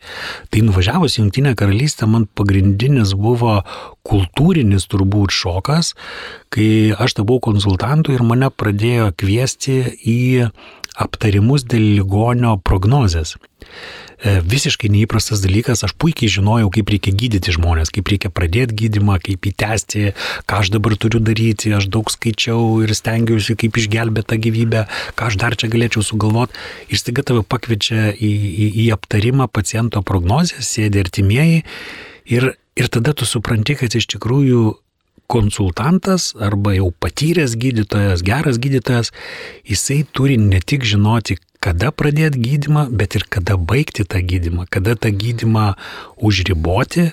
Tai 0.51 0.65
nuvažiavus 0.67 1.15
į 1.17 1.23
Junktinę 1.23 1.55
karalystę 1.59 2.09
man 2.09 2.27
pagrindinis 2.27 3.13
buvo 3.15 3.61
kultūrinis 4.09 4.89
turbūt 4.89 5.35
šokas, 5.35 5.93
kai 6.49 6.91
aš 6.97 7.21
tapau 7.21 7.39
konsultantu 7.43 8.15
ir 8.15 8.25
mane 8.25 8.49
pradėjo 8.49 9.13
kviesti 9.19 9.81
į 10.03 10.49
aptarimus 10.99 11.63
dėl 11.69 11.85
ligonio 11.99 12.57
prognozės. 12.65 13.37
E, 14.19 14.39
visiškai 14.43 14.89
neįprastas 14.91 15.39
dalykas, 15.39 15.85
aš 15.87 15.93
puikiai 15.95 16.27
žinojau, 16.33 16.67
kaip 16.75 16.91
reikia 16.91 17.13
gydyti 17.15 17.53
žmonės, 17.55 17.91
kaip 17.95 18.09
reikia 18.11 18.31
pradėti 18.35 18.75
gydimą, 18.81 19.15
kaip 19.23 19.47
įtesti, 19.47 20.11
ką 20.43 20.59
aš 20.59 20.73
dabar 20.73 20.97
turiu 20.99 21.21
daryti, 21.23 21.71
aš 21.75 21.87
daug 21.93 22.11
skaičiau 22.11 22.81
ir 22.83 22.91
stengiausi, 22.97 23.55
kaip 23.59 23.79
išgelbėti 23.79 24.27
tą 24.33 24.39
gyvybę, 24.43 24.83
ką 25.15 25.31
aš 25.31 25.39
dar 25.39 25.55
čia 25.55 25.71
galėčiau 25.71 26.03
sugalvoti. 26.03 26.59
Ir 26.91 26.99
staiga 26.99 27.23
tave 27.31 27.45
pakviečia 27.47 28.11
į, 28.11 28.27
į, 28.27 28.69
į 28.83 28.89
aptarimą 28.97 29.47
paciento 29.47 30.03
prognozės, 30.03 30.67
sėdi 30.67 30.99
artimieji 30.99 31.63
ir, 32.27 32.51
ir 32.75 32.91
tada 32.91 33.15
tu 33.15 33.23
supranti, 33.29 33.79
kad 33.79 33.95
iš 33.95 34.11
tikrųjų 34.17 34.65
konsultantas 35.29 36.33
arba 36.41 36.73
jau 36.75 36.89
patyręs 36.91 37.53
gydytojas, 37.61 38.25
geras 38.25 38.59
gydytojas, 38.59 39.13
jisai 39.63 40.01
turi 40.11 40.39
ne 40.41 40.59
tik 40.59 40.83
žinoti, 40.89 41.37
kada 41.63 41.91
pradėti 41.91 42.39
gydimą, 42.39 42.87
bet 42.95 43.17
ir 43.19 43.25
kada 43.29 43.57
baigti 43.59 44.05
tą 44.07 44.21
gydimą, 44.23 44.65
kada 44.71 44.95
tą 44.95 45.11
gydimą 45.11 45.73
užriboti, 46.17 47.09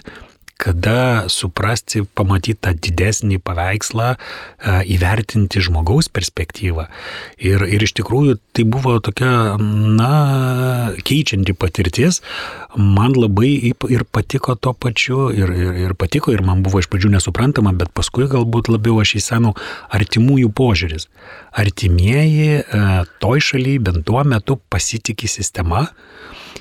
kada 0.56 1.26
suprasti, 1.28 2.02
pamatyti 2.16 2.56
tą 2.64 2.72
didesnį 2.72 3.38
paveikslą, 3.44 4.08
e, 4.16 4.76
įvertinti 4.96 5.60
žmogaus 5.60 6.08
perspektyvą. 6.08 6.86
Ir, 7.36 7.64
ir 7.68 7.84
iš 7.84 7.92
tikrųjų 8.00 8.38
tai 8.56 8.64
buvo 8.64 8.96
tokia, 9.04 9.56
na, 9.60 10.94
keičianti 11.04 11.52
patirtis. 11.52 12.22
Man 12.76 13.14
labai 13.16 13.52
ir 13.68 14.04
patiko 14.08 14.56
to 14.56 14.72
pačiu, 14.72 15.28
ir, 15.32 15.52
ir, 15.52 15.76
ir 15.86 15.94
patiko, 15.98 16.32
ir 16.32 16.44
man 16.44 16.64
buvo 16.64 16.80
iš 16.80 16.88
pradžių 16.92 17.12
nesuprantama, 17.16 17.74
bet 17.76 17.92
paskui 17.96 18.28
galbūt 18.30 18.72
labiau 18.72 19.00
aš 19.04 19.16
įsenau 19.20 19.52
artimųjų 19.92 20.52
požiūris. 20.56 21.08
Artimieji 21.56 22.62
e, 22.62 22.84
toj 23.20 23.44
šaly 23.52 23.76
bent 23.80 24.08
tuo 24.08 24.24
metu 24.24 24.58
pasitikė 24.72 25.28
sistema, 25.28 25.90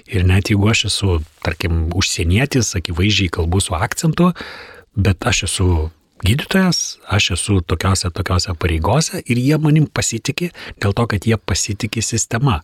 Ir 0.07 0.25
net 0.27 0.51
jeigu 0.51 0.69
aš 0.71 0.85
esu, 0.91 1.19
tarkim, 1.45 1.87
užsienietis, 1.95 2.73
akivaizdžiai 2.77 3.33
kalbu 3.37 3.61
su 3.63 3.75
akcentu, 3.77 4.31
bet 4.95 5.25
aš 5.27 5.45
esu 5.49 5.69
gydytojas, 6.25 6.97
aš 7.11 7.31
esu 7.35 7.59
tokiuose, 7.61 8.09
tokiuose 8.15 8.55
pareigose 8.59 9.21
ir 9.25 9.39
jie 9.41 9.57
manim 9.61 9.87
pasitikė 9.87 10.51
dėl 10.81 10.95
to, 10.95 11.07
kad 11.11 11.27
jie 11.27 11.37
pasitikė 11.37 12.03
sistema. 12.05 12.61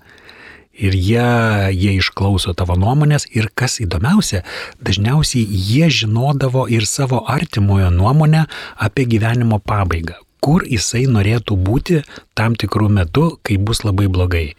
Ir 0.71 0.95
jie, 0.95 1.25
jie 1.75 1.97
išklauso 1.99 2.53
tavo 2.55 2.77
nuomonės 2.79 3.27
ir 3.35 3.49
kas 3.53 3.81
įdomiausia, 3.83 4.39
dažniausiai 4.79 5.43
jie 5.43 5.89
žinodavo 5.91 6.63
ir 6.71 6.87
savo 6.87 7.25
artimojo 7.27 7.89
nuomonę 7.91 8.45
apie 8.79 9.05
gyvenimo 9.11 9.59
pabaigą, 9.59 10.15
kur 10.41 10.65
jisai 10.65 11.03
norėtų 11.05 11.55
būti 11.61 12.01
tam 12.37 12.55
tikrų 12.57 12.89
metų, 12.97 13.25
kai 13.45 13.59
bus 13.61 13.83
labai 13.85 14.07
blogai. 14.11 14.55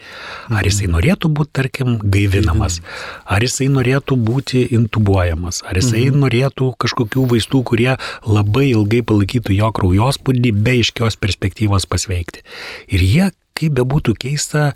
Ar 0.53 0.67
jisai 0.67 0.89
norėtų 0.93 1.31
būti, 1.35 1.53
tarkim, 1.59 1.97
gaivinamas, 2.03 2.79
ar 3.27 3.43
jisai 3.43 3.67
norėtų 3.73 4.17
būti 4.29 4.63
intubuojamas, 4.79 5.63
ar 5.67 5.81
jisai 5.81 6.07
mhm. 6.07 6.23
norėtų 6.23 6.71
kažkokių 6.83 7.27
vaistų, 7.35 7.65
kurie 7.67 7.91
labai 8.27 8.69
ilgai 8.71 9.03
palaikytų 9.07 9.59
jo 9.59 9.73
kraujospūdį 9.75 10.55
be 10.63 10.79
iškios 10.85 11.19
perspektyvos 11.19 11.89
pasveikti. 11.91 12.47
Ir 12.95 13.03
jie, 13.03 13.27
kaip 13.59 13.75
bebūtų 13.81 14.15
keista, 14.23 14.73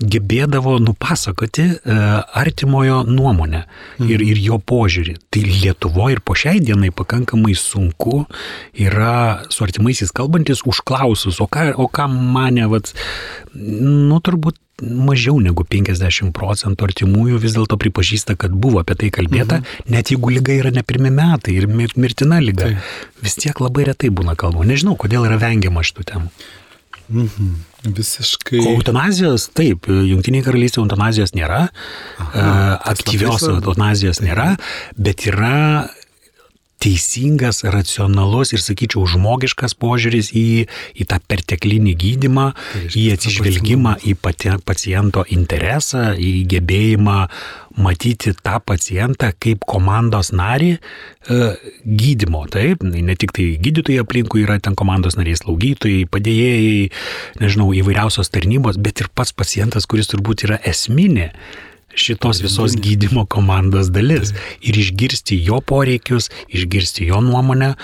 gebėdavo 0.00 0.76
nupasakoti 0.82 1.64
e, 1.64 1.96
artimojo 2.36 3.02
nuomonę 3.08 3.62
ir, 4.04 4.20
ir 4.20 4.40
jo 4.44 4.58
požiūrį. 4.60 5.16
Tai 5.32 5.42
Lietuvoje 5.46 6.18
ir 6.18 6.22
po 6.24 6.36
šiai 6.36 6.60
dienai 6.64 6.92
pakankamai 6.94 7.56
sunku 7.56 8.24
yra 8.72 9.46
su 9.48 9.64
artimaisiais 9.64 10.12
kalbantis 10.16 10.64
užklausus, 10.68 11.40
o 11.40 11.48
ką, 11.48 11.72
o 11.80 11.88
ką 11.88 12.08
mane, 12.12 12.68
vat, 12.72 12.92
nu 13.56 14.20
turbūt 14.20 14.60
mažiau 14.82 15.38
negu 15.40 15.64
50 15.64 16.34
procentų 16.36 16.90
artimųjų 16.90 17.38
vis 17.40 17.54
dėlto 17.56 17.78
pripažįsta, 17.80 18.36
kad 18.36 18.52
buvo 18.52 18.82
apie 18.82 18.98
tai 19.00 19.08
kalbėta, 19.14 19.62
mhm. 19.62 19.94
net 19.94 20.12
jeigu 20.12 20.34
lyga 20.34 20.52
yra 20.58 20.74
ne 20.74 20.84
pirmi 20.84 21.12
metai 21.14 21.56
ir 21.56 21.68
mirtina 21.70 22.42
lyga, 22.44 22.74
tai. 22.74 23.14
vis 23.24 23.38
tiek 23.40 23.56
labai 23.64 23.88
retai 23.88 24.12
būna 24.12 24.36
kalbama. 24.36 24.68
Nežinau, 24.68 24.98
kodėl 25.00 25.24
yra 25.30 25.40
vengiama 25.40 25.84
šitų 25.86 26.06
temų. 26.12 26.30
Mhm. 27.06 27.56
Visiškai. 27.86 28.62
O 28.64 28.72
eutanazijos, 28.76 29.48
taip, 29.56 29.86
Junktinėje 29.86 30.48
karalystėje 30.48 30.82
eutanazijos 30.84 31.34
nėra, 31.36 31.66
Aha, 32.22 32.80
aktyvios 32.92 33.46
eutanazijos 33.50 34.22
nėra, 34.24 34.54
bet 34.98 35.26
yra 35.30 35.86
teisingas, 36.82 37.62
racionalus 37.64 38.52
ir, 38.54 38.62
sakyčiau, 38.62 39.06
žmogiškas 39.08 39.76
požiūris 39.80 40.32
į, 40.36 40.46
į 41.00 41.06
tą 41.08 41.18
perteklinį 41.24 41.94
gydimą, 41.98 42.46
tai 42.72 42.86
į 43.00 43.04
atsižvelgimą 43.16 43.96
į 44.06 44.16
pati, 44.20 44.52
paciento 44.66 45.24
interesą, 45.32 46.10
į 46.14 46.44
gebėjimą 46.52 47.18
matyti 47.80 48.32
tą 48.40 48.58
pacientą 48.64 49.32
kaip 49.42 49.64
komandos 49.68 50.32
narį 50.36 50.72
e, 50.76 50.78
gydimo. 51.84 52.46
Taip, 52.52 52.84
ne 52.84 53.16
tik 53.18 53.34
tai 53.36 53.48
gydytojai 53.60 54.04
aplinkui 54.04 54.44
yra 54.46 54.58
ten 54.62 54.76
komandos 54.78 55.18
nariai, 55.20 55.36
slaugytojai, 55.40 56.06
padėjėjai, 56.12 56.90
nežinau, 57.42 57.70
įvairiausios 57.76 58.32
tarnybos, 58.32 58.80
bet 58.80 59.04
ir 59.04 59.12
pats 59.12 59.34
pacientas, 59.36 59.88
kuris 59.88 60.12
turbūt 60.12 60.46
yra 60.48 60.60
esminė 60.64 61.32
šitos 61.96 62.42
visos 62.44 62.76
gydimo 62.76 63.26
komandos 63.26 63.90
dalis. 63.94 64.34
Ir 64.62 64.78
išgirsti 64.78 65.40
jo 65.48 65.60
poreikius, 65.64 66.30
išgirsti 66.48 67.08
jo 67.10 67.20
nuomonę, 67.24 67.74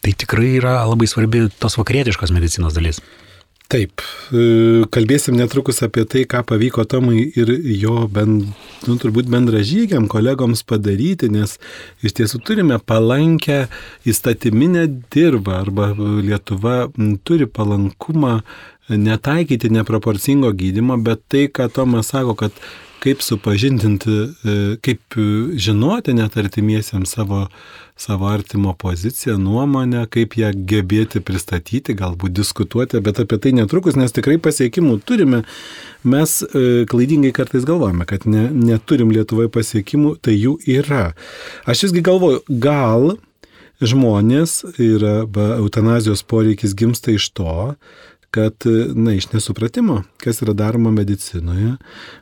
tai 0.00 0.16
tikrai 0.16 0.56
yra 0.60 0.78
labai 0.86 1.08
svarbi 1.10 1.46
tos 1.60 1.78
vakarietiškos 1.80 2.34
medicinos 2.34 2.76
dalis. 2.78 3.02
Taip, 3.66 3.98
e, 4.30 4.84
kalbėsim 4.94 5.34
netrukus 5.34 5.80
apie 5.82 6.04
tai, 6.06 6.20
ką 6.30 6.44
pavyko 6.46 6.84
Tomui 6.86 7.24
ir 7.34 7.50
jo 7.74 8.04
bend, 8.06 8.44
nu, 8.86 8.94
turbūt 9.02 9.26
bendražygiam 9.32 10.06
kolegoms 10.06 10.62
padaryti, 10.62 11.26
nes 11.34 11.56
iš 12.06 12.14
tiesų 12.14 12.38
turime 12.46 12.78
palankę 12.78 13.64
įstatyminę 14.06 14.86
dirbą 15.10 15.58
arba 15.64 15.90
Lietuva 15.98 16.76
turi 17.26 17.50
palankumą 17.50 18.36
netaikyti 18.86 19.72
neproporcingo 19.74 20.52
gydimo, 20.54 20.94
bet 21.02 21.26
tai, 21.26 21.48
ką 21.50 21.66
Tomas 21.74 22.14
sako, 22.14 22.38
kad 22.38 22.54
kaip 23.02 23.22
supažindinti, 23.24 24.14
e, 24.44 24.54
kaip 24.84 25.16
žinoti 25.56 26.14
net 26.16 26.36
artimiesiems 26.40 27.12
savo, 27.16 27.46
savo 27.96 28.28
artimo 28.28 28.74
poziciją, 28.78 29.36
nuomonę, 29.40 30.04
kaip 30.12 30.36
ją 30.40 30.52
gebėti 30.68 31.22
pristatyti, 31.24 31.96
galbūt 31.96 32.34
diskutuoti, 32.36 33.00
bet 33.04 33.20
apie 33.22 33.38
tai 33.42 33.54
netrukus, 33.56 33.96
nes 33.96 34.14
tikrai 34.14 34.38
pasiekimų 34.42 34.98
turime. 35.08 35.44
Mes 36.06 36.38
e, 36.46 36.84
klaidingai 36.90 37.32
kartais 37.36 37.66
galvojame, 37.68 38.08
kad 38.08 38.26
ne, 38.30 38.48
neturim 38.52 39.14
Lietuvoje 39.14 39.52
pasiekimų, 39.52 40.16
tai 40.22 40.36
jų 40.36 40.58
yra. 40.78 41.08
Aš 41.66 41.88
visgi 41.88 42.04
galvoju, 42.06 42.44
gal 42.62 43.16
žmonės 43.82 44.62
ir 44.80 45.04
eutanazijos 45.04 46.22
poreikis 46.24 46.74
gimsta 46.76 47.12
iš 47.12 47.28
to, 47.36 47.74
kad, 48.36 48.66
na, 48.94 49.14
iš 49.16 49.30
nesupratimo, 49.32 50.02
kas 50.20 50.42
yra 50.44 50.52
daroma 50.52 50.90
medicinoje, 50.92 51.76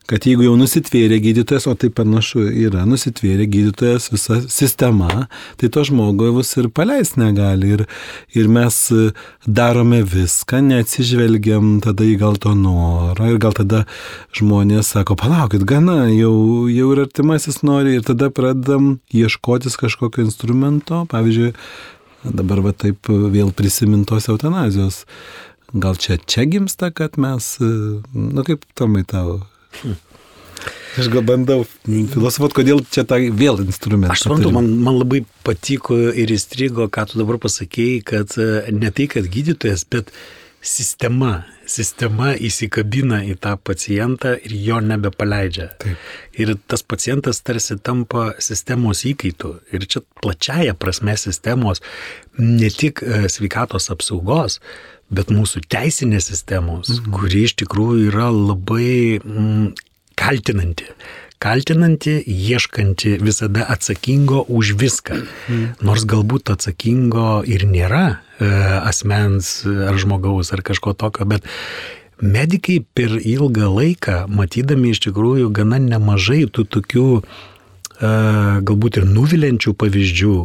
kad 0.07 0.27
jeigu 0.29 0.45
jau 0.47 0.55
nusitvėrė 0.61 1.19
gydytojas, 1.25 1.67
o 1.67 1.75
tai 1.79 1.91
panašu 1.91 2.45
yra, 2.47 2.85
nusitvėrė 2.87 3.49
gydytojas 3.51 4.07
visa 4.13 4.39
sistema, 4.53 5.27
tai 5.59 5.71
to 5.75 5.83
žmogus 5.89 6.53
ir 6.61 6.69
paleis 6.71 7.17
negali. 7.19 7.73
Ir, 7.75 7.83
ir 8.39 8.51
mes 8.53 8.77
darome 9.47 10.03
viską, 10.07 10.61
neatsižvelgiam 10.69 11.81
tada 11.85 12.07
į 12.07 12.15
gal 12.21 12.39
to 12.39 12.53
norą 12.59 13.33
ir 13.33 13.41
gal 13.43 13.57
tada 13.57 13.83
žmonės 14.39 14.93
sako, 14.95 15.17
palaukit, 15.19 15.65
gana, 15.67 16.05
jau, 16.13 16.35
jau 16.71 16.93
ir 16.95 17.03
artimasis 17.09 17.65
nori 17.67 17.97
ir 17.99 18.07
tada 18.07 18.31
pradedam 18.31 19.01
ieškotis 19.11 19.81
kažkokio 19.83 20.29
instrumento, 20.29 21.03
pavyzdžiui, 21.11 21.51
dabar 22.25 22.63
va 22.65 22.73
taip 22.77 23.11
vėl 23.11 23.51
prisimintos 23.57 24.31
eutanazijos 24.33 25.03
Gal 25.75 25.99
čia 25.99 26.21
čia 26.23 26.47
gimsta, 26.47 26.93
kad 26.95 27.19
mes, 27.19 27.57
e, 27.59 27.71
na 28.15 28.45
kaip 28.47 28.63
tomai 28.79 29.03
tavo. 29.03 29.41
Aš 30.95 31.09
gal 31.11 31.25
bandau 31.27 31.65
filosofuoti, 31.83 32.55
kodėl 32.61 32.85
čia 32.95 33.03
tą 33.09 33.19
vėl 33.35 33.59
instrumentą. 33.65 34.15
Aš 34.15 34.29
suprantu, 34.29 34.53
man, 34.55 34.71
man 34.87 35.01
labai 35.01 35.25
patiko 35.47 35.99
ir 36.15 36.31
įstrigo, 36.31 36.87
ką 36.87 37.09
tu 37.11 37.19
dabar 37.19 37.41
pasakėjai, 37.43 37.99
kad 38.07 38.39
e, 38.39 38.49
ne 38.71 38.93
tai, 38.95 39.09
kad 39.11 39.27
gydytojas, 39.27 39.83
bet 39.91 40.15
sistema, 40.65 41.43
sistema 41.69 42.31
įsikabina 42.39 43.21
į 43.27 43.35
tą 43.43 43.57
pacientą 43.59 44.37
ir 44.39 44.55
jo 44.65 44.79
nebepaleidžia. 44.85 45.69
Taip. 45.83 46.09
Ir 46.39 46.55
tas 46.71 46.87
pacientas 46.87 47.43
tarsi 47.45 47.77
tampa 47.83 48.31
sistemos 48.43 49.05
įkaitų. 49.11 49.51
Ir 49.75 49.91
čia 49.91 50.05
plačiaja 50.23 50.79
prasme 50.79 51.19
sistemos, 51.21 51.83
ne 52.39 52.71
tik 52.71 53.03
e, 53.03 53.27
sveikatos 53.33 53.91
apsaugos, 53.93 54.61
bet 55.13 55.33
mūsų 55.33 55.65
teisinės 55.73 56.31
sistemos, 56.31 57.01
mhm. 57.01 57.13
kuri 57.17 57.45
iš 57.49 57.59
tikrųjų 57.63 58.09
yra 58.13 58.31
labai 58.33 59.21
mm, 59.21 59.75
kaltinanti. 60.19 60.89
Kaltinanti, 61.45 62.15
ieškanti 62.25 63.19
visada 63.21 63.67
atsakingo 63.69 64.47
už 64.49 64.77
viską. 64.81 65.19
Mhm. 65.25 65.65
Nors 65.85 66.07
galbūt 66.09 66.55
atsakingo 66.55 67.43
ir 67.45 67.67
nėra 67.69 68.05
e, 68.39 68.49
asmens 68.81 69.59
ar 69.67 69.99
žmogaus 70.01 70.55
ar 70.57 70.65
kažko 70.65 70.95
tokio, 70.97 71.29
bet 71.29 71.45
medikai 72.23 72.81
per 72.97 73.19
ilgą 73.19 73.69
laiką, 73.75 74.25
matydami 74.33 74.95
iš 74.95 75.03
tikrųjų 75.09 75.51
gana 75.53 75.83
nemažai 75.83 76.47
tų 76.49 76.65
tokių 76.79 77.09
e, 77.21 77.23
galbūt 78.65 79.03
ir 79.03 79.09
nuvilenčių 79.11 79.75
pavyzdžių, 79.77 80.39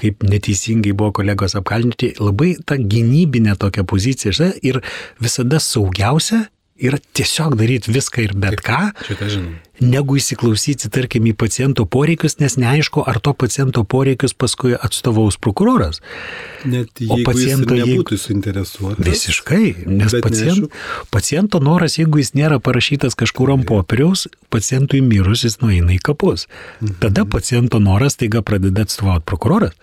kaip 0.00 0.24
neteisingai 0.26 0.94
buvo 0.96 1.14
kolegos 1.20 1.56
apkaltinti, 1.58 2.14
labai 2.20 2.54
ta 2.66 2.78
gynybinė 2.80 3.56
tokia 3.60 3.84
pozicija 3.84 4.52
ir 4.62 4.80
visada 5.20 5.60
saugiausia 5.62 6.46
yra 6.80 7.00
tiesiog 7.16 7.58
daryti 7.60 7.92
viską 7.92 8.24
ir 8.24 8.36
bet 8.40 8.62
ką. 8.64 8.86
Šitą 9.08 9.28
žinom 9.28 9.58
negu 9.80 10.18
įsiklausyti, 10.20 10.90
tarkim, 10.92 11.26
į 11.30 11.34
paciento 11.40 11.86
poreikius, 11.88 12.38
nes 12.40 12.56
neaišku, 12.60 13.04
ar 13.08 13.20
to 13.20 13.32
paciento 13.36 13.84
poreikius 13.84 14.34
paskui 14.36 14.76
atstovaus 14.76 15.38
prokuroras. 15.40 16.00
Net 16.68 17.00
jeigu 17.00 17.16
o 17.16 17.24
paciento 17.24 17.76
jis 17.76 17.86
nebūtų 17.88 18.18
suinteresuotas. 18.20 19.04
Visiškai, 19.06 19.64
nes 19.88 20.16
pacient, 20.20 20.68
paciento 21.12 21.60
noras, 21.64 21.96
jeigu 21.98 22.20
jis 22.20 22.34
nėra 22.36 22.60
parašytas 22.62 23.16
kažkur 23.18 23.54
ant 23.56 23.66
popieriaus, 23.68 24.26
pacientui 24.52 25.00
mirus 25.04 25.44
jis 25.46 25.58
nueina 25.62 25.94
į 25.96 26.00
kapus. 26.10 26.46
Mhm. 26.80 26.98
Tada 27.04 27.24
paciento 27.24 27.80
noras 27.80 28.18
taiga 28.20 28.42
pradeda 28.44 28.84
atstovauti 28.84 29.24
prokuroras, 29.28 29.76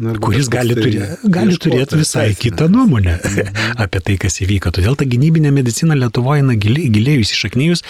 Na, 0.00 0.14
kuris 0.20 0.48
gali, 0.52 0.76
tai 0.76 0.86
turė, 0.86 1.06
gali 1.32 1.56
turėti 1.60 2.00
visai 2.00 2.30
teisinę. 2.30 2.42
kitą 2.42 2.68
nuomonę 2.72 3.18
mhm. 3.18 3.62
apie 3.84 4.00
tai, 4.00 4.16
kas 4.20 4.40
įvyko. 4.44 4.72
Todėl 4.76 4.96
ta 4.96 5.08
gynybinė 5.08 5.52
medicina 5.52 5.96
Lietuvoje 5.96 6.44
giliai, 6.56 6.88
giliai 6.92 7.22
įsišaknyjus 7.24 7.82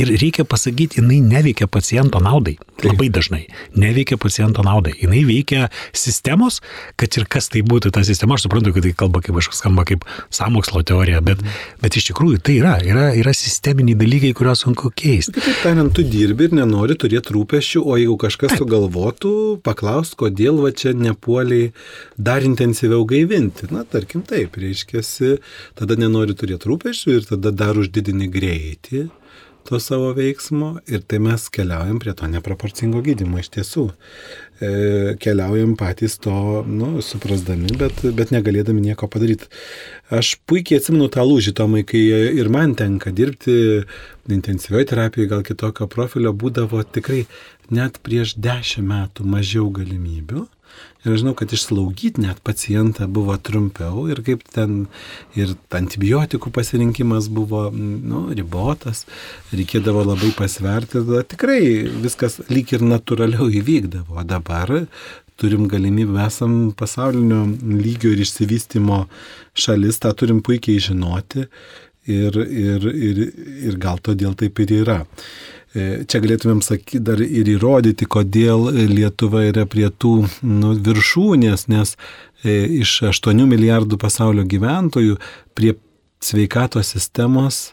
ir 0.00 0.12
reikia 0.22 0.44
pasakyti, 0.48 0.91
jinai 0.96 1.20
neveikia 1.24 1.66
paciento 1.66 2.20
naudai. 2.22 2.56
Taip. 2.76 2.92
Labai 2.92 3.08
dažnai. 3.12 3.42
Neveikia 3.78 4.18
paciento 4.20 4.62
naudai. 4.66 4.94
Jinai 5.00 5.22
veikia 5.28 5.68
sistemos, 5.96 6.60
kad 7.00 7.14
ir 7.18 7.26
kas 7.30 7.48
tai 7.52 7.62
būtų 7.66 7.92
ta 7.94 8.02
sistema. 8.06 8.36
Aš 8.36 8.46
suprantu, 8.46 8.74
kad 8.76 8.86
tai 8.86 8.92
kalba 8.96 9.22
kaip 9.24 9.38
kažkas 9.38 9.62
skamba 9.62 9.84
kaip 9.88 10.06
samokslo 10.34 10.82
teorija, 10.86 11.22
bet, 11.24 11.42
bet 11.82 11.96
iš 11.98 12.10
tikrųjų 12.10 12.42
tai 12.44 12.58
yra. 12.60 12.74
Yra, 12.86 13.06
yra 13.18 13.34
sisteminiai 13.36 13.98
dalykai, 13.98 14.32
kuriuos 14.36 14.64
sunku 14.66 14.92
keisti. 14.96 15.36
Kitaip 15.38 15.62
tariant, 15.64 15.92
tu 15.94 16.04
dirbi 16.06 16.48
ir 16.48 16.56
nenori 16.58 16.96
turėti 16.98 17.36
rūpešių, 17.36 17.84
o 17.86 17.98
jeigu 18.00 18.18
kažkas 18.24 18.54
Taip. 18.54 18.64
sugalvotų, 18.64 19.34
paklaus, 19.66 20.14
kodėl 20.18 20.60
va 20.64 20.74
čia 20.76 20.94
nepuoliai 20.98 21.72
dar 22.16 22.44
intensyviau 22.46 23.06
gaivinti. 23.08 23.70
Na, 23.72 23.86
tarkim 23.88 24.26
taip, 24.26 24.58
reiškia, 24.60 25.04
tada 25.78 25.98
nenori 26.00 26.36
turėti 26.38 26.70
rūpešių 26.70 27.18
ir 27.18 27.28
tada 27.32 27.54
dar 27.54 27.78
uždidini 27.80 28.30
greitį 28.32 29.08
to 29.68 29.80
savo 29.80 30.12
veiksmo 30.16 30.76
ir 30.90 31.02
tai 31.08 31.18
mes 31.22 31.48
keliaujam 31.52 31.98
prie 32.02 32.14
to 32.18 32.28
neproporcingo 32.30 33.02
gydimo 33.04 33.40
iš 33.42 33.50
tiesų. 33.56 33.84
E, 34.62 34.70
keliaujam 35.22 35.74
patys 35.78 36.18
to, 36.22 36.62
nu, 36.68 37.02
suprasdami, 37.02 37.72
bet, 37.80 38.04
bet 38.18 38.30
negalėdami 38.34 38.84
nieko 38.84 39.08
padaryti. 39.10 39.50
Aš 40.14 40.36
puikiai 40.46 40.80
atsimenu 40.80 41.08
tą 41.12 41.24
lūžį, 41.26 41.54
Tomai, 41.58 41.82
kai 41.88 42.02
ir 42.38 42.50
man 42.52 42.76
tenka 42.78 43.10
dirbti 43.14 43.56
intensyvioje 44.30 44.92
terapijoje, 44.92 45.30
gal 45.32 45.46
kitokio 45.46 45.88
profilio, 45.90 46.34
būdavo 46.36 46.82
tikrai 46.94 47.24
net 47.74 47.98
prieš 48.06 48.36
dešimt 48.38 48.86
metų 48.88 49.26
mažiau 49.26 49.70
galimybių 49.74 50.46
Ir 51.02 51.16
žinau, 51.18 51.32
kad 51.34 51.50
išslaugyti 51.50 52.22
net 52.22 52.38
pacientą 52.46 53.08
buvo 53.10 53.34
trumpiau 53.34 54.04
ir 54.12 54.20
kaip 54.22 54.44
ten 54.54 54.84
ir 55.34 55.56
antibiotikų 55.74 56.52
pasirinkimas 56.54 57.26
buvo 57.26 57.64
nu, 57.74 58.28
ribotas, 58.30 59.02
reikėdavo 59.50 60.04
labai 60.12 60.30
pasverti, 60.38 61.00
tada 61.00 61.24
tikrai 61.26 61.62
viskas 62.04 62.38
lyg 62.52 62.70
ir 62.76 62.86
natūraliau 62.86 63.50
įvykdavo. 63.50 64.20
O 64.22 64.22
dabar 64.22 64.70
turim 65.42 65.66
galimybę, 65.66 66.20
esam 66.22 66.70
pasaulinio 66.78 67.48
lygio 67.66 68.12
ir 68.14 68.22
išsivystimo 68.22 69.06
šalis, 69.58 69.98
tą 70.04 70.12
turim 70.14 70.38
puikiai 70.46 70.78
žinoti 70.86 71.48
ir, 72.06 72.38
ir, 72.38 72.86
ir, 73.08 73.20
ir 73.70 73.80
gal 73.82 73.98
todėl 73.98 74.38
taip 74.38 74.62
ir 74.62 74.76
yra. 74.84 75.00
E, 75.72 76.04
čia 76.04 76.20
galėtumėm 76.20 76.60
sakyti 76.64 77.00
dar 77.00 77.20
ir 77.24 77.48
įrodyti, 77.48 78.04
kodėl 78.04 78.68
Lietuva 78.90 79.46
yra 79.48 79.64
prie 79.64 79.88
tų 79.88 80.14
nu, 80.44 80.74
viršūnės, 80.76 81.64
nes 81.72 81.94
e, 82.44 82.58
iš 82.82 82.98
8 83.08 83.46
milijardų 83.48 83.96
pasaulio 84.00 84.44
gyventojų 84.44 85.16
prie 85.56 85.76
sveikatos 86.20 86.92
sistemos 86.92 87.72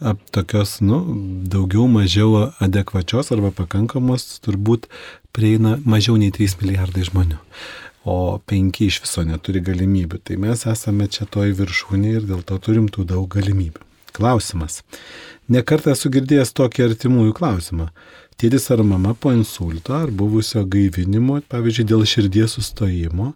ap, 0.00 0.20
tokios, 0.36 0.78
nu, 0.84 1.00
daugiau 1.48 1.88
mažiau 1.88 2.50
adekvačios 2.60 3.32
arba 3.32 3.54
pakankamos 3.56 4.26
turbūt 4.44 4.90
prieina 5.32 5.78
mažiau 5.84 6.20
nei 6.20 6.32
3 6.36 6.60
milijardai 6.60 7.08
žmonių. 7.08 7.40
O 8.04 8.40
5 8.48 8.84
iš 8.84 9.02
viso 9.04 9.24
neturi 9.28 9.60
galimybių. 9.64 10.20
Tai 10.24 10.36
mes 10.40 10.64
esame 10.68 11.08
čia 11.08 11.28
toj 11.28 11.52
viršūnėje 11.56 12.20
ir 12.20 12.28
dėl 12.32 12.44
to 12.48 12.56
turim 12.60 12.88
tų 12.92 13.04
daug 13.08 13.28
galimybių. 13.32 13.89
Klausimas. 14.16 14.80
Nekartą 15.50 15.94
esu 15.96 16.10
girdėjęs 16.14 16.52
tokį 16.54 16.84
artimųjų 16.90 17.34
klausimą. 17.34 17.88
Tėtis 18.40 18.70
ar 18.72 18.80
mama 18.86 19.12
po 19.18 19.32
insulto 19.36 19.92
ar 19.92 20.12
buvusio 20.16 20.62
gaivinimo, 20.64 21.40
pavyzdžiui, 21.52 21.84
dėl 21.90 22.06
širdies 22.08 22.54
sustojimo, 22.56 23.34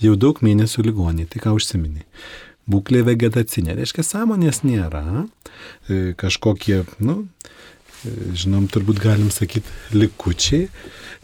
jau 0.00 0.14
daug 0.16 0.38
mėnesių 0.46 0.86
ligoniai, 0.86 1.28
tai 1.28 1.42
ką 1.44 1.52
užsiminiai. 1.58 2.06
Būklė 2.70 3.02
vegetacinė, 3.06 3.76
reiškia, 3.78 4.04
sąmonės 4.06 4.62
nėra, 4.66 5.02
e, 5.90 6.14
kažkokie, 6.18 6.80
nu, 7.04 7.26
e, 7.26 8.14
žinom, 8.32 8.64
turbūt 8.72 9.02
galim 9.02 9.28
sakyti, 9.30 9.76
likučiai, 9.92 10.70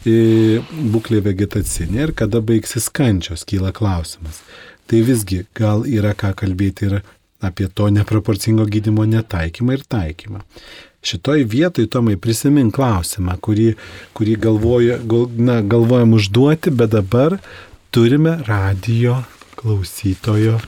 e, 0.05 0.61
būklė 0.93 1.23
vegetacinė 1.25 2.05
ir 2.05 2.13
kada 2.13 2.39
baigsis 2.39 2.87
kančios, 2.87 3.43
kyla 3.49 3.73
klausimas. 3.75 4.43
Tai 4.87 5.01
visgi 5.01 5.45
gal 5.55 5.87
yra 5.87 6.13
ką 6.13 6.35
kalbėti 6.35 6.91
ir 6.91 7.01
apie 7.43 7.67
to 7.67 7.89
neproporcingo 7.93 8.65
gydimo 8.65 9.05
netaikymą 9.09 9.77
ir 9.77 9.85
taikymą. 9.89 10.41
Šitoj 11.03 11.43
vietoj, 11.51 11.89
Tomai, 11.91 12.15
prisimink 12.15 12.77
klausimą, 12.77 13.35
kurį, 13.43 13.73
kurį 14.15 14.37
galvoja, 14.39 14.97
gal, 15.03 15.27
na, 15.35 15.59
galvojam 15.59 16.15
užduoti, 16.15 16.71
bet 16.71 16.93
dabar 16.95 17.35
turime 17.91 18.37
radio 18.47 19.17
klausytojo 19.59 20.61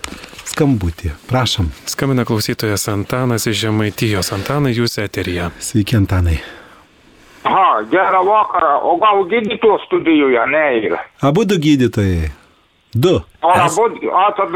skambutį. 0.46 1.14
Prašom. 1.30 1.72
Skambina 1.90 2.26
klausytojas 2.28 2.88
Antanas 2.92 3.48
iš 3.48 3.64
Žemaitijos. 3.64 4.32
Antanai, 4.36 4.76
jūs 4.76 5.00
eterija. 5.04 5.50
Sveiki, 5.60 5.98
Antanai. 6.00 6.38
Aha, 7.46 7.84
gerą 7.92 8.24
vakarą. 8.26 8.78
O 8.90 8.96
gal 9.02 9.24
gydytojų 9.30 9.78
studijoje, 9.86 10.48
ne? 10.52 10.98
Abu 11.22 11.46
du 11.46 11.60
gydytojai. 11.62 12.32
Du. 12.96 13.20
A, 13.42 13.66
es... 13.66 13.76
bud, 13.76 13.98
a 14.08 14.30
tad 14.38 14.54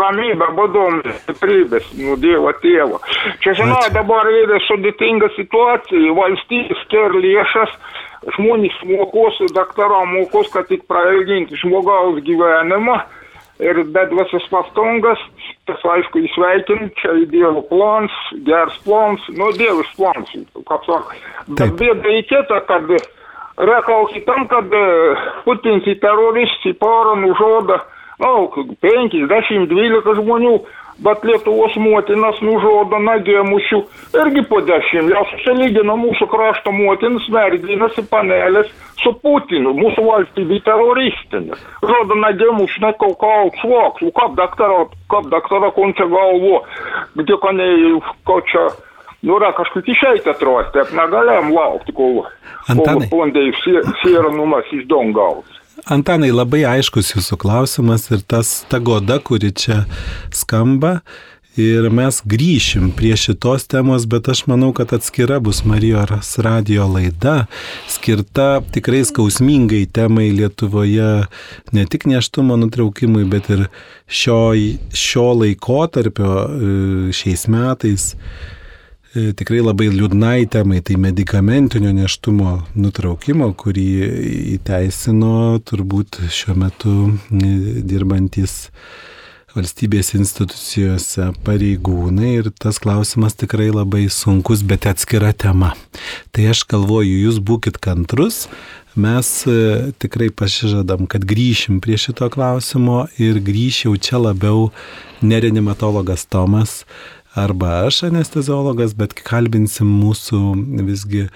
ramybė, 0.00 0.46
budumas, 0.56 1.18
stiprybės, 1.26 1.90
nu 2.00 2.16
Dievo 2.20 2.54
tėvo. 2.62 3.02
Čia, 3.44 3.52
žinai, 3.58 3.90
dabar 3.92 4.30
yra 4.32 4.60
sudėtinga 4.64 5.28
situacija, 5.36 6.14
valstybė 6.16 6.78
skiria 6.86 7.20
lėšas, 7.20 7.74
žmonės 8.38 8.78
mokos, 8.88 9.42
daktaram 9.52 10.16
mokos, 10.16 10.48
kad 10.54 10.70
tik 10.72 10.86
prailginti 10.88 11.60
žmogaus 11.60 12.22
gyvenimą 12.24 12.96
ir 13.60 13.82
bet 13.94 14.16
visas 14.16 14.48
pastangas, 14.50 15.20
tas 15.68 15.84
aišku 15.94 16.24
įsveikint, 16.24 16.96
čia 16.96 17.18
Dievo 17.28 17.60
plans, 17.68 18.14
geras 18.48 18.78
plans, 18.86 19.28
nu 19.36 19.52
Dievas 19.58 19.92
plans, 19.98 20.32
kaip 20.56 20.88
sako. 20.88 21.20
Bet 21.60 21.76
bėda 21.76 22.16
į 22.22 22.24
kitą, 22.32 22.64
kad 22.72 22.88
rekao 23.56 24.06
kitam, 24.12 24.46
kad 24.48 24.72
e, 24.74 24.84
Putins 25.44 25.88
į 25.88 25.98
teroristų 26.02 26.76
porą 26.80 27.16
nužodo, 27.20 27.80
na, 28.22 28.30
nu, 28.30 28.66
50-12 28.84 30.16
žmonių, 30.20 30.54
bet 31.02 31.24
Lietuvos 31.26 31.74
motinas 31.80 32.38
nužodo 32.44 33.00
nagėmušių 33.02 33.80
irgi 34.22 34.44
po 34.50 34.60
dešimt. 34.66 35.10
Jos 35.10 35.32
susilygino 35.32 35.96
mūsų 35.98 36.28
krašto 36.30 36.72
motinas, 36.74 37.26
merginasi 37.32 38.04
panelės 38.10 38.70
su 39.02 39.14
Putinu, 39.24 39.72
mūsų 39.74 40.04
valstybė 40.06 40.60
teroristinė. 40.68 41.58
Žodo 41.82 42.18
nagėmušių 42.22 42.84
nekaukau 42.86 43.50
svoks, 43.62 44.06
kap 44.20 44.38
daktaro, 44.38 44.86
kap 45.10 45.28
daktaro 45.32 45.72
končia 45.74 46.06
galvo, 46.12 46.62
gdje 47.18 47.40
konėjų 47.42 48.00
kočia. 48.28 48.70
Ko 48.70 48.91
Nu, 49.22 49.36
yra 49.38 49.52
kažkaip 49.54 49.86
išeiti 49.86 50.30
atrodo, 50.32 50.66
taip 50.74 50.90
negalėjom 50.98 51.52
laukti, 51.54 51.94
kol, 51.94 52.24
kol 52.66 53.04
pondai 53.10 53.50
sieronumas 54.02 54.70
iš 54.74 54.88
dongaus. 54.90 55.58
Antanai, 55.90 56.32
labai 56.34 56.64
aiškus 56.66 57.14
jūsų 57.14 57.38
klausimas 57.42 58.08
ir 58.10 58.24
tas 58.26 58.60
ta 58.70 58.80
goda, 58.82 59.20
kuri 59.22 59.52
čia 59.54 59.84
skamba. 60.34 61.00
Ir 61.60 61.90
mes 61.92 62.16
grįšim 62.24 62.88
prie 62.96 63.12
šitos 63.20 63.66
temos, 63.68 64.06
bet 64.08 64.30
aš 64.32 64.46
manau, 64.48 64.70
kad 64.72 64.94
atskira 64.96 65.36
bus 65.36 65.60
Marijos 65.68 66.30
radio 66.40 66.86
laida, 66.88 67.44
skirta 67.92 68.62
tikrai 68.72 69.02
skausmingai 69.04 69.82
temai 69.84 70.30
Lietuvoje, 70.32 71.10
ne 71.76 71.84
tik 71.92 72.08
neštumo 72.08 72.56
nutraukimui, 72.56 73.26
bet 73.28 73.52
ir 73.52 73.66
šio, 74.08 74.40
šio 74.96 75.28
laikotarpio 75.42 76.32
e, 76.32 76.72
šiais 77.20 77.44
metais 77.52 78.08
tikrai 79.12 79.60
labai 79.60 79.90
liūdnai 79.92 80.46
temai, 80.52 80.80
tai 80.80 80.96
medicamentinio 81.00 81.92
neštumo 81.92 82.54
nutraukimo, 82.78 83.50
kurį 83.60 83.86
įteisino 84.56 85.60
turbūt 85.68 86.22
šiuo 86.32 86.56
metu 86.56 86.94
e, 87.12 87.52
dirbantis 87.84 88.70
valstybės 89.52 90.14
institucijose 90.16 91.28
pareigūnai 91.44 92.30
ir 92.38 92.48
tas 92.56 92.80
klausimas 92.80 93.36
tikrai 93.36 93.68
labai 93.68 94.06
sunkus, 94.08 94.64
bet 94.64 94.88
atskira 94.88 95.34
tema. 95.36 95.74
Tai 96.32 96.48
aš 96.54 96.64
galvoju, 96.72 97.18
jūs 97.26 97.42
būkite 97.44 97.82
kantrus, 97.84 98.46
mes 98.96 99.28
e, 99.44 99.92
tikrai 100.00 100.32
pasižadam, 100.32 101.04
kad 101.04 101.28
grįšim 101.28 101.84
prie 101.84 102.00
šito 102.00 102.32
klausimo 102.32 103.04
ir 103.20 103.44
grįšiau 103.44 104.00
čia 104.00 104.24
labiau 104.24 104.70
nerenimatologas 105.20 106.24
Tomas, 106.32 106.80
arba 107.34 107.86
aš 107.86 108.02
anesteziologas, 108.10 108.94
bet 108.98 109.14
kalbinsim 109.18 109.88
mūsų 110.02 110.40
visgi 110.86 111.26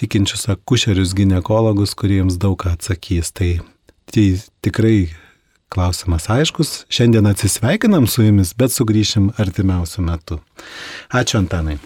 tikinčius 0.00 0.48
akušerius 0.52 1.14
gynekologus, 1.16 1.96
kuriems 1.98 2.38
daug 2.40 2.58
ką 2.62 2.74
atsakys. 2.76 3.32
Tai, 3.36 3.50
tai 4.12 4.26
tikrai 4.64 5.12
klausimas 5.72 6.28
aiškus. 6.32 6.82
Šiandien 6.92 7.28
atsisveikinam 7.30 8.06
su 8.06 8.26
jumis, 8.26 8.54
bet 8.56 8.74
sugrįšim 8.74 9.32
artimiausių 9.40 10.06
metų. 10.08 10.40
Ačiū 11.22 11.40
Antanai. 11.40 11.78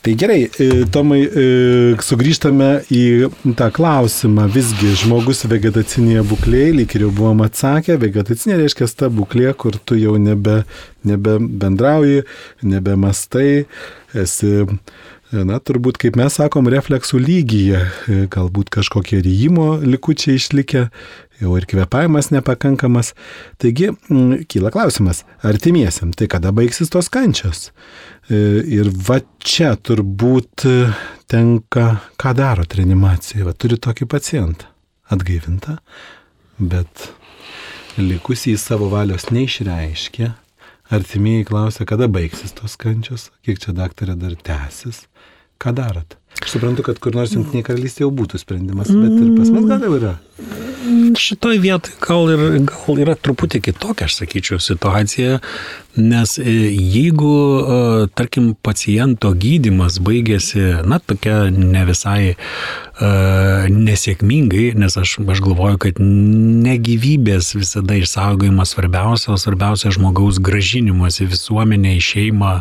Tai 0.00 0.14
gerai, 0.14 0.48
e, 0.56 0.66
Tomai, 0.88 1.26
e, 1.28 1.42
sugrįžtame 2.00 2.68
į 2.88 3.28
tą 3.58 3.66
klausimą. 3.76 4.46
Visgi 4.48 4.94
žmogus 4.96 5.44
vegetacinėje 5.44 6.22
būklėje, 6.30 6.70
lyg 6.78 6.94
ir 6.96 7.04
jau 7.04 7.10
buvom 7.18 7.42
atsakę, 7.44 7.98
vegetacinė 8.00 8.56
reiškia 8.62 8.88
ta 8.96 9.10
būklė, 9.12 9.52
kur 9.60 9.76
tu 9.76 9.98
jau 10.00 10.14
nebe, 10.16 10.62
nebe 11.04 11.36
bendrauji, 11.36 12.24
nebe 12.64 12.96
mastai, 12.96 13.66
esi 14.16 14.64
na, 15.30 15.60
turbūt, 15.62 15.98
kaip 16.02 16.16
mes 16.18 16.34
sakom, 16.40 16.68
refleksų 16.72 17.20
lygyje, 17.22 17.80
e, 17.80 18.20
galbūt 18.32 18.70
kažkokie 18.74 19.20
ryjimo 19.22 19.76
likučiai 19.82 20.40
išlikę, 20.40 20.86
jau 21.40 21.54
ir 21.58 21.66
kvepavimas 21.70 22.32
nepakankamas. 22.34 23.12
Taigi, 23.62 23.92
m, 24.10 24.40
kyla 24.50 24.72
klausimas, 24.74 25.22
artimiesiam, 25.46 26.10
tai 26.16 26.26
kada 26.30 26.52
baigsis 26.56 26.90
tos 26.92 27.10
kančios? 27.12 27.70
E, 28.30 28.60
Ir 28.80 28.90
va 28.94 29.20
čia 29.38 29.72
turbūt 29.78 30.66
e, 30.68 30.74
tenka, 31.30 31.86
ką 32.20 32.34
daro 32.38 32.66
reanimacija. 32.66 33.46
Va 33.46 33.54
turi 33.54 33.78
tokį 33.78 34.06
pacientą, 34.10 34.68
atgaivintą, 35.10 35.78
bet 36.58 37.10
likusį 37.98 38.56
savo 38.58 38.90
valios 38.92 39.30
neišreiškia. 39.30 40.34
Artimieji 40.90 41.44
klausia, 41.46 41.84
kada 41.86 42.08
baigsis 42.10 42.50
tos 42.58 42.74
kančios, 42.74 43.28
kiek 43.46 43.60
čia 43.62 43.70
daktarė 43.78 44.16
dar 44.18 44.34
tęsis. 44.34 45.04
Ką 45.62 45.70
darot? 45.78 46.19
Aš 46.38 46.54
suprantu, 46.54 46.84
kad 46.86 47.00
kur 47.02 47.16
nors 47.16 47.34
jungtinėje 47.34 47.66
karalystėje 47.66 48.06
jau 48.06 48.12
būtų 48.14 48.38
sprendimas, 48.40 48.88
bet 48.88 49.12
ir 49.12 49.32
pas 49.36 49.50
mus 49.52 49.66
gal 49.68 49.82
jau 49.84 49.96
yra. 49.98 50.14
Šitoj 51.20 51.58
vietoj 51.60 51.92
gal, 52.00 52.30
ir, 52.32 52.42
gal 52.70 53.00
yra 53.02 53.14
truputį 53.18 53.60
kitokia, 53.66 54.06
aš 54.08 54.16
sakyčiau, 54.22 54.56
situacija, 54.62 55.40
nes 56.00 56.32
e, 56.40 56.54
jeigu, 56.72 57.34
e, 57.60 58.06
tarkim, 58.16 58.54
paciento 58.64 59.34
gydimas 59.36 59.98
baigėsi, 60.02 60.62
na, 60.88 60.98
tokia 61.04 61.42
ne 61.52 61.84
visai 61.88 62.32
uh, 62.32 63.68
nesėkmingai, 63.72 64.70
nes 64.80 64.96
aš, 65.00 65.18
aš 65.20 65.40
galvoju, 65.44 65.78
kad 65.84 66.00
ne 66.00 66.76
gyvybės 66.80 67.54
visada 67.56 67.96
išsaugojimas 68.00 68.74
svarbiausia, 68.74 69.32
o 69.34 69.40
svarbiausia 69.40 69.92
žmogaus 69.94 70.40
gražinimas 70.42 71.20
į 71.24 71.30
visuomenę, 71.34 71.96
į 71.96 72.04
šeimą 72.10 72.54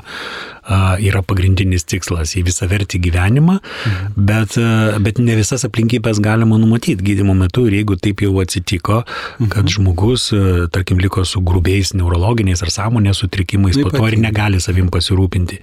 yra 0.70 1.22
pagrindinis 1.26 1.86
tikslas 1.90 2.36
į 2.38 2.46
visą 2.48 2.70
vertį 2.70 3.02
gyvenimą, 3.08 3.60
mhm. 3.60 4.26
bet, 4.30 4.58
bet 5.04 5.22
ne 5.24 5.38
visas 5.40 5.66
aplinkybės 5.68 6.22
galima 6.24 6.60
numatyti 6.62 7.06
gydimo 7.12 7.36
metu 7.38 7.66
ir 7.70 7.80
jeigu 7.80 7.98
taip 8.00 8.24
jau 8.26 8.34
atsitiko, 8.44 9.02
kad 9.40 9.64
mhm. 9.64 9.74
žmogus, 9.76 10.30
tarkim, 10.74 11.02
liko 11.02 11.26
su 11.28 11.42
grubiais 11.46 11.94
neurologiniais 11.98 12.64
ar 12.66 12.74
sąmonės 12.74 13.24
sutrikimais, 13.24 13.80
po 13.82 13.92
to 13.94 14.06
ir 14.08 14.20
negali 14.22 14.62
savim 14.64 14.90
pasirūpinti. 14.94 15.60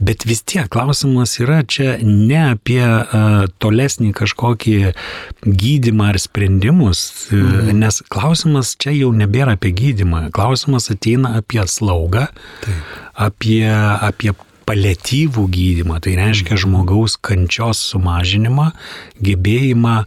Bet 0.00 0.26
vis 0.28 0.42
tiek 0.46 0.68
klausimas 0.72 1.36
yra 1.42 1.62
čia 1.66 1.96
ne 2.02 2.40
apie 2.52 2.82
uh, 2.82 3.46
tolesnį 3.62 4.12
kažkokį 4.16 4.76
gydimą 5.46 6.10
ar 6.12 6.20
sprendimus, 6.22 7.04
mhm. 7.30 7.76
nes 7.82 8.00
klausimas 8.12 8.74
čia 8.80 8.94
jau 8.96 9.12
nebėra 9.16 9.56
apie 9.58 9.74
gydimą, 9.76 10.26
klausimas 10.36 10.90
ateina 10.92 11.36
apie 11.40 11.62
slaugą, 11.70 12.26
Taip. 12.64 12.98
apie, 13.28 13.64
apie 13.70 14.34
paliatyvų 14.66 15.44
gydimą, 15.54 16.00
tai 16.02 16.16
reiškia 16.18 16.58
žmogaus 16.58 17.16
kančios 17.22 17.82
sumažinimą, 17.92 18.72
gebėjimą 19.22 19.98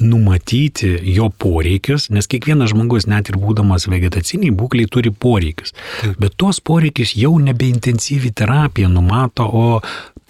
numatyti 0.00 0.94
jo 1.14 1.28
poreikius, 1.38 2.08
nes 2.10 2.28
kiekvienas 2.30 2.72
žmogus, 2.72 3.06
net 3.10 3.28
ir 3.28 3.38
būdamas 3.42 3.88
vegetaciniai 3.90 4.54
būkliai, 4.56 4.88
turi 4.90 5.12
poreikius. 5.12 5.74
Bet 6.18 6.38
tuos 6.40 6.62
poreikius 6.64 7.16
jau 7.18 7.34
nebe 7.42 7.68
intensyvi 7.68 8.32
terapija 8.32 8.88
numato, 8.88 9.44
o 9.44 9.80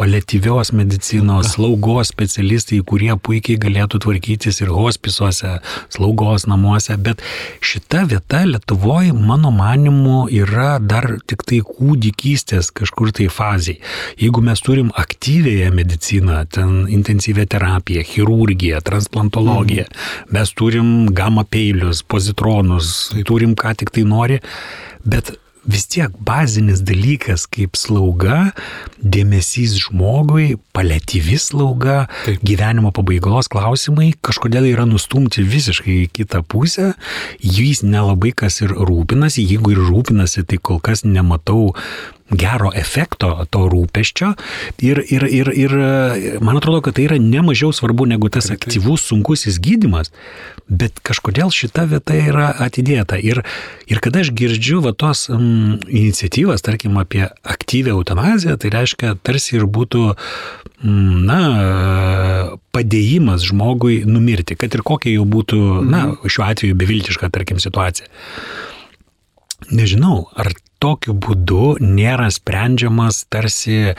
paliatyvios 0.03 0.72
medicinos, 0.72 1.53
slaugos 1.55 2.11
specialistai, 2.11 2.81
kurie 2.88 3.12
puikiai 3.22 3.61
galėtų 3.62 4.01
tvarkytis 4.03 4.59
ir 4.64 4.72
hospisuose, 4.75 5.53
slaugos 5.94 6.48
namuose, 6.51 6.96
bet 6.98 7.22
šita 7.62 8.03
vieta 8.11 8.42
Lietuvoje, 8.48 9.12
mano 9.14 9.53
manimu, 9.55 10.25
yra 10.33 10.81
dar 10.83 11.07
tik 11.31 11.44
tai 11.46 11.61
kūdikystės 11.62 12.72
kažkur 12.75 13.12
tai 13.14 13.29
fazai. 13.31 13.77
Jeigu 14.18 14.42
mes 14.42 14.64
turim 14.64 14.90
aktyvėją 15.05 15.70
mediciną, 15.77 16.40
ten 16.51 16.88
intensyvę 16.90 17.46
terapiją, 17.55 18.03
chirurgiją, 18.09 18.83
transplantologiją, 18.83 19.52
mhm. 19.61 20.33
mes 20.33 20.57
turim 20.57 20.88
gamma 21.12 21.45
peilius, 21.45 22.03
pozitronus, 22.03 23.12
turim 23.29 23.57
ką 23.59 23.77
tik 23.77 23.93
tai 23.95 24.07
nori, 24.09 24.41
bet 25.05 25.35
vis 25.65 25.87
tiek 25.87 26.11
bazinis 26.27 26.83
dalykas 26.83 27.45
kaip 27.51 27.77
slauga, 27.79 28.51
dėmesys 28.99 29.77
žmogui, 29.85 30.57
paliatyvi 30.75 31.38
slauga, 31.38 32.07
Taip. 32.27 32.43
gyvenimo 32.47 32.91
pabaigos 32.95 33.51
klausimai 33.53 34.12
kažkodėl 34.25 34.67
yra 34.73 34.87
nustumti 34.88 35.45
visiškai 35.47 36.01
į 36.05 36.11
kitą 36.19 36.43
pusę, 36.43 36.93
jais 37.38 37.85
nelabai 37.87 38.35
kas 38.35 38.61
ir 38.65 38.75
rūpinasi, 38.75 39.47
jeigu 39.47 39.77
ir 39.77 39.85
rūpinasi, 39.87 40.47
tai 40.51 40.59
kol 40.59 40.83
kas 40.83 41.07
nematau 41.07 41.71
gero 42.31 42.71
efekto 42.75 43.31
to 43.53 43.67
rūpeščio 43.71 44.33
ir, 44.85 45.03
ir, 45.13 45.27
ir, 45.27 45.51
ir 45.53 45.75
man 46.45 46.59
atrodo, 46.59 46.81
kad 46.85 46.97
tai 46.97 47.07
yra 47.09 47.19
nemažiau 47.21 47.73
svarbu 47.75 48.07
negu 48.09 48.31
tas 48.33 48.51
aktyvus 48.55 49.05
sunkusis 49.11 49.59
gydimas, 49.63 50.13
bet 50.69 51.03
kažkodėl 51.05 51.53
šita 51.53 51.85
vieta 51.91 52.17
yra 52.17 52.49
atidėta. 52.65 53.19
Ir, 53.21 53.43
ir 53.91 54.01
kada 54.05 54.23
aš 54.25 54.33
girdžiu 54.37 54.81
va 54.85 54.95
tos 54.97 55.27
um, 55.33 55.79
iniciatyvas, 55.89 56.65
tarkim, 56.65 56.97
apie 57.01 57.27
aktyvę 57.43 57.95
eutanaziją, 57.97 58.57
tai 58.61 58.73
reiškia 58.75 59.15
tarsi 59.27 59.59
ir 59.59 59.69
būtų, 59.69 60.05
um, 60.15 61.23
na, 61.29 61.41
padėjimas 62.73 63.45
žmogui 63.51 64.03
numirti, 64.09 64.57
kad 64.59 64.75
ir 64.75 64.85
kokia 64.87 65.17
jau 65.19 65.29
būtų, 65.29 65.63
na, 65.85 66.07
mhm. 66.09 66.33
šiuo 66.33 66.49
atveju 66.49 66.79
beviltiška, 66.79 67.33
tarkim, 67.35 67.61
situacija. 67.63 68.09
Nežinau, 69.73 70.27
ar 70.35 70.51
tokiu 70.83 71.14
būdu 71.14 71.77
nėra 71.83 72.29
sprendžiamas 72.35 73.23
tarsi 73.33 73.95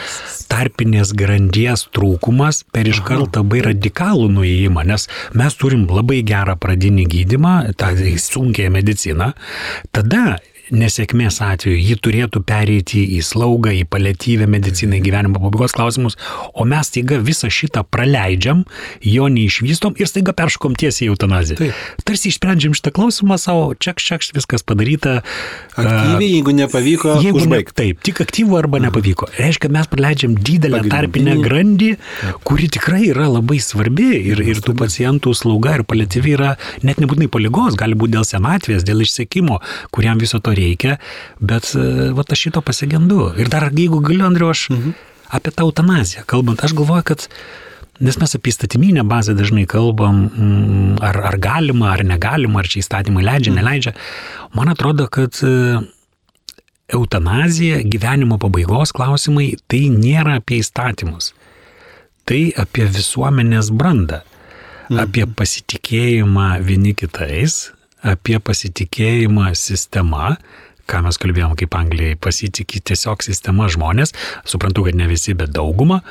tarpinės 0.51 1.13
grandies 1.17 1.87
trūkumas 1.95 2.63
per 2.75 2.89
iškart 2.91 3.39
labai 3.39 3.63
radikalų 3.69 4.29
nuėjimą, 4.37 4.85
nes 4.91 5.07
mes 5.37 5.59
turim 5.59 5.87
labai 5.89 6.21
gerą 6.27 6.57
pradinį 6.59 7.07
gydimą, 7.15 7.55
tą 7.79 7.93
sunkią 8.19 8.69
mediciną, 8.73 9.31
tada 9.95 10.39
nesėkmės 10.71 11.41
atveju 11.43 11.75
ji 11.75 11.95
turėtų 11.99 12.41
pereiti 12.47 13.03
į 13.17 13.19
slaugą, 13.25 13.73
į 13.75 13.83
paliatyvę 13.91 14.47
mediciną, 14.47 14.97
į 14.99 15.03
gyvenimo 15.07 15.41
pabaigos 15.41 15.75
klausimus, 15.75 16.15
o 16.53 16.65
mes 16.67 16.91
taiga 16.93 17.19
visą 17.23 17.49
šitą 17.51 17.83
praleidžiam, 17.83 18.63
jo 19.03 19.27
neišvystom 19.31 19.97
ir 19.99 20.07
staiga 20.07 20.35
perškom 20.37 20.77
tiesiai 20.79 21.09
į 21.09 21.11
eutanaziją. 21.13 21.59
Taip. 21.59 21.81
Tarsi 22.07 22.31
išsprendžiam 22.31 22.75
šitą 22.77 22.93
klausimą 22.95 23.37
savo, 23.41 23.73
čiak, 23.75 23.99
čiak, 23.99 24.23
viskas 24.35 24.63
padaryta. 24.63 25.19
Aktyviai, 25.75 26.29
jeigu 26.37 26.55
nepavyko, 26.55 27.17
jeigu 27.25 27.41
užbaigti. 27.43 27.73
Ne, 27.73 27.79
taip, 27.81 28.03
tik 28.07 28.23
aktyvų 28.23 28.59
arba 28.61 28.79
nepavyko. 28.85 29.29
Reiškia, 29.39 29.71
mes 29.73 29.89
praleidžiam 29.91 30.37
didelę 30.37 30.83
tarpinę 30.87 31.35
grandį, 31.43 31.91
kuri 32.47 32.69
tikrai 32.71 33.09
yra 33.09 33.27
labai 33.33 33.59
svarbi 33.63 34.09
ir, 34.31 34.43
ir 34.45 34.63
tų 34.63 34.77
pacientų 34.79 35.35
slauga 35.37 35.77
ir 35.79 35.85
paliatyvi 35.89 36.35
yra 36.37 36.53
net 36.85 37.01
nebūtinai 37.03 37.29
po 37.33 37.41
lygos, 37.41 37.75
gali 37.79 37.97
būti 37.99 38.15
dėl 38.15 38.27
senatvės, 38.27 38.85
dėl 38.87 39.03
išsekimo, 39.03 39.59
kuriam 39.93 40.21
viso 40.21 40.39
to 40.43 40.52
reikia 40.57 40.63
reikia, 40.73 40.99
bet 41.39 41.73
e, 41.75 42.11
va 42.15 42.25
aš 42.29 42.47
šito 42.47 42.61
pasigendu. 42.61 43.33
Ir 43.37 43.49
dar 43.49 43.69
jeigu 43.71 44.01
galiu, 44.03 44.25
Andriu, 44.27 44.49
aš 44.49 44.69
mhm. 44.73 44.95
apie 45.33 45.51
tą 45.51 45.67
eutanaziją 45.67 46.25
kalbant, 46.25 46.63
aš 46.63 46.75
galvoju, 46.77 47.03
kad 47.13 47.29
Nes 48.01 48.15
mes 48.17 48.31
apie 48.33 48.49
įstatyminę 48.49 49.03
bazę 49.05 49.35
dažnai 49.37 49.67
kalbam, 49.69 50.23
mm, 50.25 50.95
ar, 51.05 51.19
ar 51.29 51.35
galima, 51.37 51.91
ar 51.93 52.01
negalima, 52.01 52.63
ar 52.63 52.67
čia 52.67 52.79
įstatymai 52.81 53.21
leidžia, 53.21 53.51
mhm. 53.53 53.59
neleidžia. 53.61 53.93
Man 54.57 54.71
atrodo, 54.71 55.05
kad 55.13 55.37
e, 55.45 55.51
eutanazija, 56.89 57.83
gyvenimo 57.85 58.39
pabaigos 58.41 58.95
klausimai, 58.97 59.51
tai 59.69 59.83
nėra 59.93 60.39
apie 60.41 60.57
įstatymus. 60.63 61.35
Tai 62.25 62.41
apie 62.65 62.89
visuomenės 62.89 63.69
brandą, 63.69 64.23
mhm. 64.89 64.99
apie 65.05 65.29
pasitikėjimą 65.29 66.49
vieni 66.65 66.97
kitais, 66.97 67.67
apie 68.03 68.39
pasitikėjimą 68.43 69.53
sistema, 69.57 70.35
ką 70.89 71.03
mes 71.05 71.19
kalbėjom, 71.21 71.55
kaip 71.59 71.75
Anglijai 71.79 72.19
pasitikė 72.19 72.83
tiesiog 72.91 73.23
sistema 73.23 73.69
žmonės, 73.71 74.11
suprantu, 74.49 74.85
kad 74.87 74.97
ne 74.99 75.07
visi, 75.11 75.35
bet 75.37 75.53
dauguma, 75.55 76.01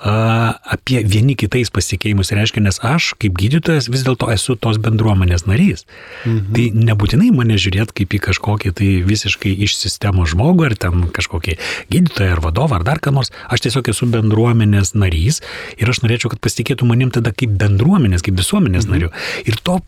apie 0.00 1.02
vieni 1.04 1.34
kitais 1.36 1.68
pasitikėjimus 1.68 2.32
reiškia, 2.32 2.62
nes 2.64 2.78
aš 2.80 3.12
kaip 3.20 3.34
gydytojas 3.36 3.90
vis 3.92 4.04
dėlto 4.06 4.30
esu 4.32 4.56
tos 4.56 4.78
bendruomenės 4.80 5.44
narys. 5.44 5.84
Mhm. 6.24 6.54
Tai 6.56 6.64
nebūtinai 6.88 7.28
mane 7.36 7.58
žiūrėt 7.60 7.92
kaip 7.96 8.16
į 8.16 8.20
kažkokį 8.30 8.72
tai 8.80 8.88
visiškai 9.04 9.52
iš 9.66 9.76
sistemos 9.76 10.32
žmogų 10.32 10.70
ar 10.70 10.76
ten 10.80 11.04
kažkokį 11.12 11.58
gydytoją 11.92 12.36
ar 12.36 12.40
vadovą 12.40 12.80
ar 12.80 12.86
dar 12.86 13.02
ką 13.02 13.12
nors. 13.12 13.32
Aš 13.52 13.66
tiesiog 13.66 13.92
esu 13.92 14.08
bendruomenės 14.08 14.94
narys 14.96 15.42
ir 15.76 15.92
aš 15.92 16.00
norėčiau, 16.06 16.32
kad 16.32 16.40
pasitikėtų 16.40 16.88
manim 16.88 17.12
tada 17.12 17.34
kaip 17.36 17.52
bendruomenės, 17.60 18.24
kaip 18.24 18.40
visuomenės 18.40 18.88
mhm. 18.88 18.96
nariu. 18.96 19.12
Ir 19.44 19.60
to 19.60 19.78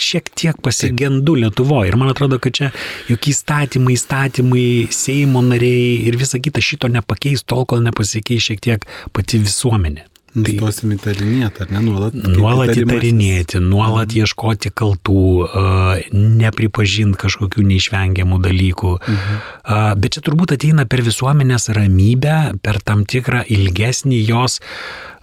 šiek 0.00 0.32
tiek 0.34 0.58
pasigendu 0.58 1.36
Lietuvoje. 1.38 1.92
Ir 1.92 1.98
man 2.00 2.10
atrodo, 2.10 2.40
kad 2.42 2.58
čia 2.58 2.72
juk 3.06 3.30
įstatymai, 3.30 3.94
įstatymai, 3.94 4.66
Seimo 4.90 5.44
nariai 5.46 6.08
ir 6.10 6.18
visa 6.18 6.42
kita 6.42 6.62
šito 6.64 6.90
nepakeis 6.90 7.46
tol, 7.46 7.62
kol 7.70 7.84
nepasikeis 7.84 8.50
šiek 8.50 8.62
tiek 8.64 8.86
pati 9.14 9.38
visuomenė 9.38 9.59
visuomenė. 9.60 10.06
Nustosim 10.30 10.92
įtarinėti, 10.94 11.64
ar 11.64 11.72
ne, 11.74 11.80
nuolat. 11.82 12.14
Nuolat 12.14 12.70
įtarinėti, 12.78 13.58
nuolat 13.64 14.12
ieškoti 14.14 14.70
kaltų, 14.70 15.22
nepripažinti 16.14 17.18
kažkokių 17.18 17.64
neišvengiamų 17.66 18.38
dalykų. 18.44 18.92
A, 19.10 19.80
Bet 19.98 20.14
čia 20.14 20.22
turbūt 20.22 20.54
ateina 20.54 20.86
per 20.86 21.02
visuomenės 21.02 21.72
ramybę, 21.74 22.36
per 22.62 22.78
tam 22.78 23.02
tikrą 23.10 23.42
ilgesnį 23.50 24.22
jos 24.30 24.60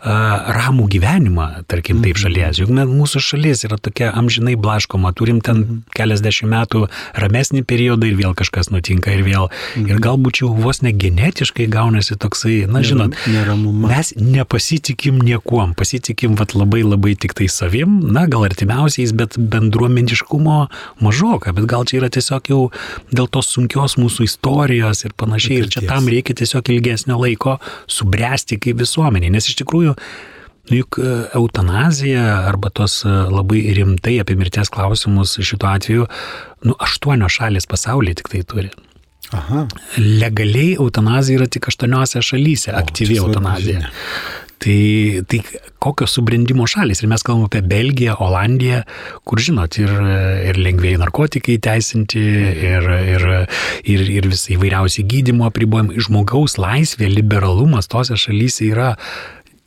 ramų 0.06 0.86
gyvenimą, 0.94 1.48
tarkim, 1.68 2.04
taip 2.06 2.20
šalies. 2.22 2.60
Juk 2.62 2.70
mūsų 2.70 3.22
šalis 3.24 3.64
yra 3.66 3.80
tokia 3.82 4.12
amžinai 4.14 4.54
blaškoma, 4.60 5.10
turim 5.18 5.40
ten 5.42 5.82
keliasdešimt 5.98 6.52
metų 6.52 6.84
ramesnį 7.18 7.64
periodą 7.66 8.06
ir 8.06 8.18
vėl 8.20 8.36
kažkas 8.38 8.70
nutinka 8.70 9.16
ir 9.16 9.24
vėl. 9.26 9.50
Ir 9.82 9.98
galbūt 10.04 10.44
jau 10.44 10.52
vos 10.54 10.84
ne 10.86 10.94
genetiškai 10.94 11.66
gaunasi 11.74 12.18
toksai, 12.22 12.68
na 12.70 12.84
žinot, 12.86 13.18
neramumas. 13.26 13.90
mes 13.90 14.14
nepasitikim 14.22 15.18
niekuom, 15.18 15.74
pasitikim 15.78 16.38
vat 16.38 16.54
labai 16.54 16.84
labai 16.86 17.16
tik 17.18 17.34
tai 17.34 17.50
savim, 17.50 17.98
na 18.14 18.28
gal 18.30 18.46
artimiausiais, 18.46 19.16
bet 19.18 19.40
bendruomeniškumo 19.42 20.60
mažoka, 21.02 21.56
bet 21.58 21.66
gal 21.66 21.90
čia 21.90 22.04
yra 22.04 22.12
tiesiog 22.14 22.54
jau 22.54 22.62
dėl 23.10 23.32
tos 23.34 23.50
sunkios 23.56 23.98
mūsų 23.98 24.30
istorijos 24.30 25.04
ir 25.08 25.18
panašiai, 25.18 25.64
ir 25.64 25.74
čia 25.74 25.88
tam 25.90 26.06
reikia 26.06 26.38
tiesiog 26.38 26.70
ilgesnio 26.70 27.18
laiko 27.18 27.58
subręsti 27.90 28.62
kaip 28.62 28.86
visuomenė, 28.86 29.34
nes 29.34 29.50
iš 29.50 29.58
tikrųjų 29.64 29.87
Nu, 29.88 29.96
juk 30.74 31.00
e, 31.00 31.12
eutanazija 31.38 32.24
arba 32.48 32.72
tos 32.76 33.00
e, 33.06 33.14
labai 33.32 33.62
rimtai 33.78 34.18
apie 34.24 34.36
mirties 34.40 34.72
klausimus 34.74 35.38
šituo 35.40 35.70
atveju, 35.72 36.08
nu, 36.68 36.76
aštuonios 36.84 37.40
šalis 37.40 37.70
pasaulyje 37.72 38.22
tik 38.22 38.34
tai 38.34 38.44
turi. 38.48 38.74
Aha. 39.36 39.66
Legaliai 40.00 40.76
eutanazija 40.80 41.42
yra 41.42 41.48
tik 41.52 41.68
aštuoniuose 41.72 42.24
šalyse, 42.24 42.72
aktyvi 42.76 43.20
eutanazija. 43.20 43.90
Tai, 44.58 44.78
tai 45.30 45.38
kokios 45.84 46.16
subrendimo 46.18 46.66
šalis. 46.66 47.04
Ir 47.04 47.12
mes 47.12 47.22
kalbame 47.22 47.46
apie 47.46 47.60
Belgiją, 47.62 48.16
Olandiją, 48.26 48.80
kur, 49.28 49.42
žinot, 49.44 49.78
ir, 49.78 49.92
ir 50.50 50.58
lengvėjai 50.58 51.02
narkotikai 51.04 51.60
teisinti, 51.62 52.24
ir, 52.72 52.88
ir, 53.14 53.28
ir, 53.86 54.06
ir 54.16 54.30
vis 54.32 54.48
įvairiausi 54.56 55.06
gydimo 55.12 55.46
apribojimai. 55.52 56.02
Žmogaus 56.08 56.58
laisvė, 56.58 57.12
liberalumas 57.20 57.92
tose 57.92 58.18
šalyse 58.18 58.72
yra 58.72 58.96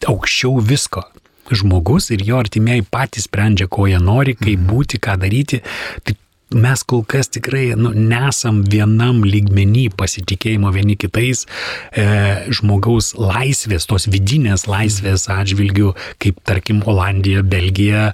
aukščiau 0.09 0.61
visko. 0.65 1.05
Žmogus 1.51 2.13
ir 2.15 2.23
jo 2.23 2.39
artimieji 2.39 2.87
patys 2.87 3.27
sprendžia, 3.27 3.67
ko 3.67 3.89
jie 3.91 3.99
nori, 3.99 4.37
kaip 4.39 4.63
būti, 4.71 5.01
ką 5.03 5.17
daryti. 5.19 5.59
Tai 6.07 6.15
mes 6.55 6.83
kol 6.83 7.05
kas 7.07 7.31
tikrai 7.31 7.75
nu, 7.79 7.93
nesam 7.95 8.63
vienam 8.67 9.23
lygmenį 9.27 9.89
pasitikėjimo 9.99 10.73
vieni 10.75 10.97
kitais 10.99 11.45
e, 11.47 12.07
žmogaus 12.55 13.13
laisvės, 13.19 13.87
tos 13.91 14.09
vidinės 14.11 14.67
laisvės 14.71 15.29
atžvilgių, 15.31 15.93
kaip 16.23 16.41
tarkim 16.49 16.83
Olandija, 16.91 17.45
Belgija, 17.47 18.11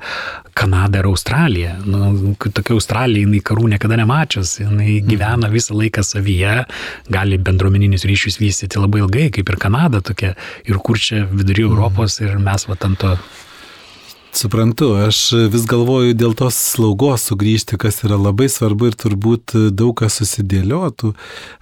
Kanada 0.56 1.02
ir 1.02 1.08
Australija. 1.10 1.74
Nu, 1.84 2.34
tokia 2.40 2.76
Australija, 2.76 3.26
jinai 3.26 3.42
karų 3.44 3.70
niekada 3.74 3.98
nemačius, 4.00 4.54
jinai 4.62 5.00
gyvena 5.04 5.50
visą 5.52 5.76
laiką 5.76 6.04
savyje, 6.06 6.62
gali 7.12 7.40
bendruomeninius 7.40 8.06
ryšius 8.08 8.40
vystyti 8.40 8.80
labai 8.80 9.02
ilgai, 9.04 9.28
kaip 9.36 9.52
ir 9.52 9.60
Kanada 9.60 10.00
tokia, 10.04 10.32
ir 10.68 10.80
kur 10.84 11.00
čia 11.00 11.26
vidury 11.28 11.66
Europos 11.68 12.20
ir 12.24 12.38
mes 12.40 12.68
va 12.68 12.78
ant 12.88 13.00
to 13.00 13.16
Suprantu, 14.36 14.90
aš 15.00 15.18
vis 15.48 15.62
galvoju 15.64 16.12
dėl 16.12 16.34
tos 16.36 16.58
slaugos 16.74 17.22
sugrįžti, 17.30 17.78
kas 17.80 18.02
yra 18.04 18.18
labai 18.20 18.50
svarbu 18.52 18.90
ir 18.90 18.98
turbūt 19.00 19.54
daug 19.72 19.94
kas 19.96 20.18
susidėliotų. 20.20 21.14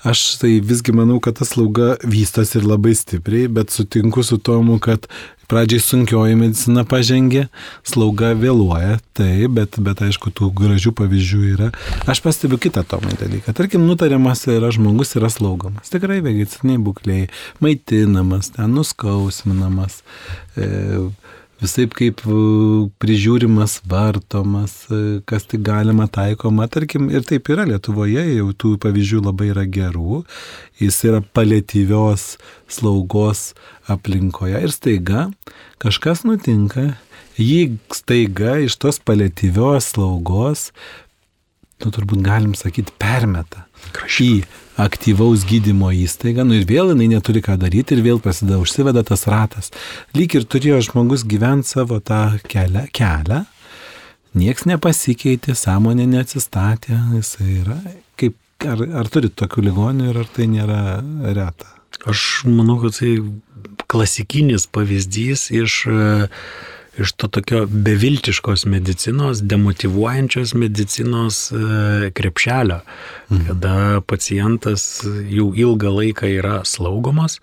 Aš 0.02 0.22
tai 0.40 0.56
visgi 0.58 0.90
manau, 0.90 1.20
kad 1.22 1.38
ta 1.38 1.46
slauga 1.46 1.92
vystosi 2.02 2.58
ir 2.58 2.66
labai 2.66 2.96
stipriai, 2.98 3.46
bet 3.60 3.70
sutinku 3.70 4.26
su 4.26 4.40
tomu, 4.42 4.80
kad 4.82 5.06
pradžiai 5.46 5.84
sunkioji 5.86 6.34
medicina 6.40 6.82
pažengė, 6.88 7.46
slauga 7.86 8.32
vėluoja, 8.42 8.98
taip, 9.14 9.54
bet, 9.54 9.78
bet 9.78 10.02
aišku, 10.08 10.34
tų 10.34 10.50
gražių 10.58 10.96
pavyzdžių 10.98 11.42
yra. 11.54 11.72
Aš 12.10 12.24
pastebiu 12.26 12.58
kitą 12.58 12.82
tomai 12.90 13.14
dalyką. 13.20 13.54
Tarkim, 13.54 13.86
nutariamas 13.86 14.48
yra 14.50 14.74
žmogus 14.74 15.14
yra 15.20 15.30
slaugomas. 15.30 15.94
Tikrai 15.94 16.18
vegetiniai 16.26 16.82
būkliai, 16.82 17.28
maitinamas, 17.62 18.50
ten 18.58 18.74
nuskausminamas. 18.74 20.02
E, 20.58 20.66
visai 21.64 21.86
kaip 21.90 22.22
e, 22.24 22.38
prižiūrimas, 23.02 23.78
vartomas, 23.90 24.76
e, 24.92 25.00
kas 25.28 25.46
tik 25.50 25.64
galima 25.66 26.06
taikoma, 26.12 26.68
tarkim, 26.70 27.08
ir 27.12 27.24
taip 27.26 27.48
yra 27.52 27.66
Lietuvoje, 27.68 28.22
jau 28.36 28.50
tų 28.52 28.74
pavyzdžių 28.84 29.22
labai 29.24 29.50
yra 29.52 29.64
gerų, 29.66 30.22
jis 30.82 31.00
yra 31.08 31.22
palėtyvios 31.36 32.34
slaugos 32.70 33.52
aplinkoje 33.90 34.64
ir 34.66 34.74
staiga 34.74 35.28
kažkas 35.82 36.24
nutinka, 36.28 36.92
jį 37.40 37.78
staiga 37.94 38.58
iš 38.64 38.78
tos 38.80 39.00
palėtyvios 39.02 39.94
slaugos, 39.94 40.70
nu 41.84 41.92
turbūt 41.94 42.22
galim 42.24 42.54
sakyti, 42.58 42.94
permeta 43.00 43.66
į 44.20 44.30
aktyvaus 44.80 45.44
gydimo 45.46 45.92
įstaigą, 45.94 46.44
nu 46.46 46.58
ir 46.58 46.66
vėl 46.68 46.92
jinai 46.92 47.10
neturi 47.14 47.42
ką 47.44 47.56
daryti 47.60 47.94
ir 47.96 48.04
vėl 48.04 48.20
prasideda, 48.22 48.58
užsiveda 48.62 49.04
tas 49.06 49.26
ratas. 49.30 49.70
Lyg 50.16 50.34
ir 50.34 50.46
turėjo 50.50 50.80
žmogus 50.90 51.26
gyventi 51.28 51.76
savo 51.76 52.00
tą 52.02 52.38
kelią, 52.50 52.88
kelią 52.94 53.44
nieks 54.38 54.66
nepasikeitė, 54.68 55.54
sąmonė 55.58 56.06
neatsistatė, 56.10 56.98
jisai 57.14 57.60
yra. 57.62 57.78
Kaip, 58.20 58.36
ar, 58.66 58.82
ar 59.02 59.10
turit 59.12 59.36
tokių 59.38 59.68
ligonių 59.70 60.10
ir 60.10 60.20
ar 60.24 60.30
tai 60.34 60.48
nėra 60.50 60.80
reta? 61.36 61.70
Aš 62.10 62.44
manau, 62.50 62.80
kad 62.82 62.98
tai 62.98 63.16
klasikinis 63.90 64.66
pavyzdys 64.74 65.48
iš, 65.54 65.84
e, 65.86 66.28
iš 66.98 67.12
to 67.12 67.28
tokio 67.28 67.66
beviltiškos 67.66 68.64
medicinos, 68.70 69.42
demotivuojančios 69.42 70.54
medicinos 70.54 71.52
e, 71.52 72.10
krepšelio, 72.14 72.80
mhm. 73.30 73.46
kada 73.46 74.00
pacientas 74.06 75.02
jau 75.30 75.52
ilgą 75.56 75.90
laiką 75.98 76.30
yra 76.38 76.60
slaugomas. 76.64 77.40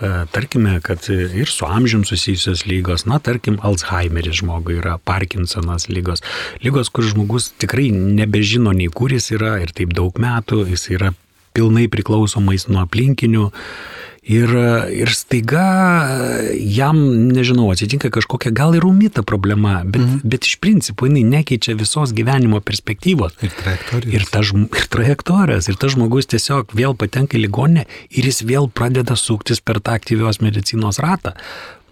E, 0.00 0.24
Tarkime, 0.32 0.80
kad 0.80 1.08
ir 1.10 1.48
su 1.48 1.66
amžium 1.68 2.04
susijusios 2.04 2.66
lygos, 2.66 3.06
na, 3.06 3.18
tarkim, 3.18 3.58
Alzheimeris 3.62 4.40
žmogui 4.40 4.80
yra, 4.80 4.98
Parkinsonas 4.98 5.88
lygos, 5.88 6.24
lygos, 6.64 6.90
kur 6.90 7.06
žmogus 7.06 7.52
tikrai 7.62 7.90
nebežino 7.92 8.72
nei 8.74 8.88
kur 8.90 9.12
jis 9.12 9.30
yra 9.36 9.58
ir 9.62 9.70
taip 9.76 9.94
daug 9.94 10.18
metų, 10.18 10.64
jis 10.72 10.88
yra 10.96 11.12
pilnai 11.54 11.86
priklausomais 11.92 12.66
nuo 12.70 12.82
aplinkinių. 12.86 13.50
Ir, 14.22 14.52
ir 14.94 15.10
staiga 15.10 15.64
jam, 16.54 16.98
nežinau, 17.34 17.66
atsitinka 17.74 18.06
kažkokia 18.14 18.52
gal 18.54 18.76
ir 18.78 18.86
umita 18.86 19.24
problema, 19.26 19.80
bet, 19.82 19.98
mm 19.98 20.20
bet 20.22 20.46
iš 20.46 20.60
principo 20.62 21.08
jinai 21.08 21.24
nekeičia 21.26 21.74
visos 21.74 22.12
gyvenimo 22.14 22.60
perspektyvos. 22.62 23.34
Ir 23.42 23.50
trajektorijos. 23.58 24.14
Ir, 24.14 24.28
ta, 24.30 24.44
ir 24.46 24.86
trajektorijos. 24.94 25.68
Ir 25.68 25.80
tas 25.82 25.96
žmogus 25.96 26.30
tiesiog 26.30 26.70
vėl 26.78 26.94
patenka 26.94 27.34
į 27.34 27.42
ligonę 27.48 27.88
ir 28.14 28.30
jis 28.30 28.44
vėl 28.46 28.70
pradeda 28.70 29.18
suktis 29.18 29.58
per 29.58 29.82
tą 29.82 29.98
aktyvios 29.98 30.38
medicinos 30.44 31.02
ratą. 31.02 31.34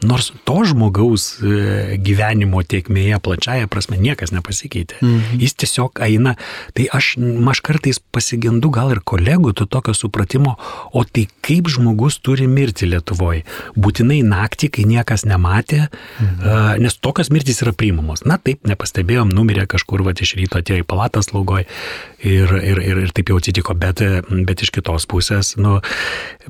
Nors 0.06 0.30
to 0.48 0.56
žmogaus 0.64 1.26
e, 1.40 1.96
gyvenimo 2.00 2.62
tiekmėje 2.64 3.18
plačiaja 3.20 3.68
prasme 3.70 3.98
niekas 4.00 4.32
nepasikeitė. 4.32 5.00
Mhm. 5.02 5.40
Jis 5.42 5.56
tiesiog 5.60 6.00
eina. 6.06 6.36
Tai 6.76 6.86
aš, 6.96 7.12
aš 7.52 7.62
kartais 7.66 8.00
pasigendu 8.00 8.70
gal 8.72 8.94
ir 8.94 9.02
kolegų 9.04 9.52
to 9.58 9.66
tokio 9.68 9.94
supratimo, 9.96 10.56
o 10.92 11.04
tai 11.04 11.26
kaip 11.44 11.68
žmogus 11.72 12.20
turi 12.24 12.48
mirti 12.50 12.88
Lietuvoje. 12.88 13.44
Būtinai 13.76 14.20
naktį, 14.26 14.70
kai 14.76 14.86
niekas 14.88 15.26
nematė, 15.28 15.86
mhm. 16.20 16.80
nes 16.82 16.96
tokios 17.00 17.30
mirtys 17.34 17.62
yra 17.64 17.74
priimamos. 17.76 18.24
Na 18.28 18.38
taip, 18.40 18.64
nepastebėjom, 18.68 19.32
numirė 19.34 19.66
kažkur, 19.70 20.04
va 20.06 20.14
iš 20.16 20.34
ryto 20.38 20.60
atėjo 20.60 20.82
į 20.82 20.88
palatą 20.88 21.22
slaugoj 21.24 21.64
ir, 21.64 22.52
ir, 22.56 22.80
ir, 22.80 23.02
ir 23.04 23.12
taip 23.16 23.32
jau 23.32 23.38
atsitiko, 23.40 23.74
bet, 23.78 24.02
bet 24.48 24.64
iš 24.64 24.72
kitos 24.74 25.06
pusės, 25.10 25.54
nu, 25.60 25.78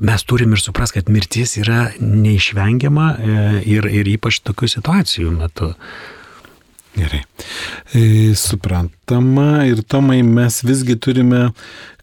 mes 0.03 0.25
turim 0.27 0.55
ir 0.55 0.61
supras, 0.61 0.93
kad 0.95 1.09
mirtis 1.11 1.57
yra 1.61 1.89
neišvengiama 1.99 3.07
e, 3.11 3.40
ir, 3.67 3.87
ir 3.89 4.09
ypač 4.15 4.41
tokių 4.45 4.69
situacijų 4.77 5.31
metu. 5.35 5.71
Gerai. 6.91 7.21
E, 7.95 8.35
suprantama 8.35 9.63
ir 9.63 9.79
Tomai 9.87 10.19
mes 10.27 10.59
visgi 10.67 10.97
turime 10.99 11.51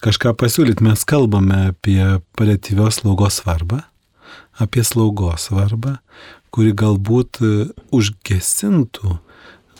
kažką 0.04 0.32
pasiūlyti. 0.40 0.84
Mes 0.86 1.04
kalbame 1.08 1.68
apie 1.74 2.00
paliatyvios 2.38 3.02
slaugos 3.02 3.42
svarbą, 3.42 3.82
apie 4.56 4.84
slaugos 4.88 5.50
svarbą, 5.50 5.98
kuri 6.54 6.72
galbūt 6.72 7.42
e, 7.44 7.52
užgesintų 7.92 9.18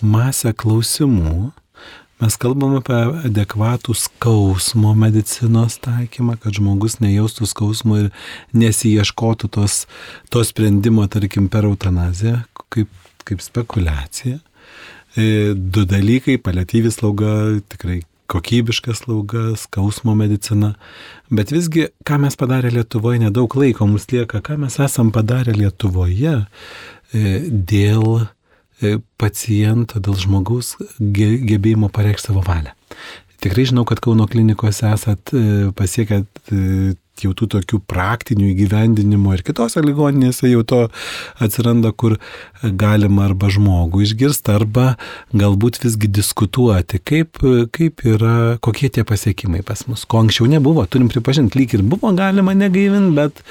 masę 0.05 0.53
klausimų. 0.53 1.55
Mes 2.19 2.35
kalbame 2.35 2.81
apie 2.81 2.97
adekvatų 3.29 3.95
skausmo 3.95 4.91
medicinos 4.99 5.77
taikymą, 5.85 6.35
kad 6.43 6.57
žmogus 6.59 6.97
nejaustų 6.99 7.47
skausmo 7.47 7.99
ir 8.01 8.09
nesieškotų 8.59 9.51
tos, 9.55 9.85
to 10.27 10.43
sprendimo, 10.43 11.07
tarkim, 11.07 11.47
per 11.53 11.69
eutanaziją, 11.69 12.41
kaip, 12.75 12.91
kaip 13.29 13.45
spekulacija. 13.45 14.41
E, 15.15 15.55
Du 15.55 15.85
dalykai- 15.87 16.41
paliatyvi 16.47 16.91
slauga, 16.91 17.61
tikrai 17.71 18.03
kokybiška 18.27 18.95
slauga, 18.95 19.57
skausmo 19.57 20.15
medicina. 20.15 20.75
Bet 21.31 21.53
visgi, 21.55 21.87
ką 22.05 22.19
mes 22.21 22.37
padarė 22.37 22.73
Lietuvoje, 22.75 23.23
nedaug 23.23 23.55
laiko 23.55 23.87
mums 23.87 24.11
lieka, 24.11 24.43
ką 24.43 24.59
mes 24.59 24.77
esam 24.79 25.13
padarę 25.15 25.55
Lietuvoje, 25.55 26.47
e, 27.15 27.41
dėl 27.49 28.29
paciento, 29.21 30.01
dėl 30.01 30.17
žmogaus 30.21 30.77
ge- 30.99 31.39
gebėjimo 31.49 31.89
pareikšti 31.95 32.31
savo 32.31 32.43
valią. 32.47 32.75
Tikrai 33.43 33.65
žinau, 33.71 33.85
kad 33.87 34.01
Kauno 34.03 34.27
klinikose 34.27 34.89
esat 34.91 35.31
e, 35.35 35.71
pasiekę 35.79 36.23
e, 36.25 36.95
jau 37.25 37.35
tų 37.37 37.49
tokių 37.57 37.81
praktinių 37.91 38.51
įgyvendinimo 38.53 39.35
ir 39.37 39.45
kitose 39.47 39.83
ligoninėse 39.85 40.51
jau 40.51 40.65
to 40.69 40.81
atsiranda, 41.43 41.93
kur 41.93 42.19
galima 42.63 43.29
arba 43.29 43.51
žmogų 43.53 44.03
išgirsti, 44.07 44.55
arba 44.55 44.89
galbūt 45.37 45.81
visgi 45.85 46.11
diskutuoti, 46.11 47.01
kaip, 47.03 47.43
kaip 47.75 48.05
yra, 48.07 48.59
kokie 48.65 48.91
tie 48.93 49.05
pasiekimai 49.09 49.63
pas 49.67 49.85
mus. 49.89 50.05
Ko 50.09 50.23
anksčiau 50.25 50.49
nebuvo, 50.51 50.85
turim 50.91 51.11
pripažinti, 51.13 51.61
lyg 51.61 51.77
ir 51.79 51.85
buvo 51.87 52.13
galima 52.17 52.55
negaivinti, 52.57 53.15
bet 53.17 53.43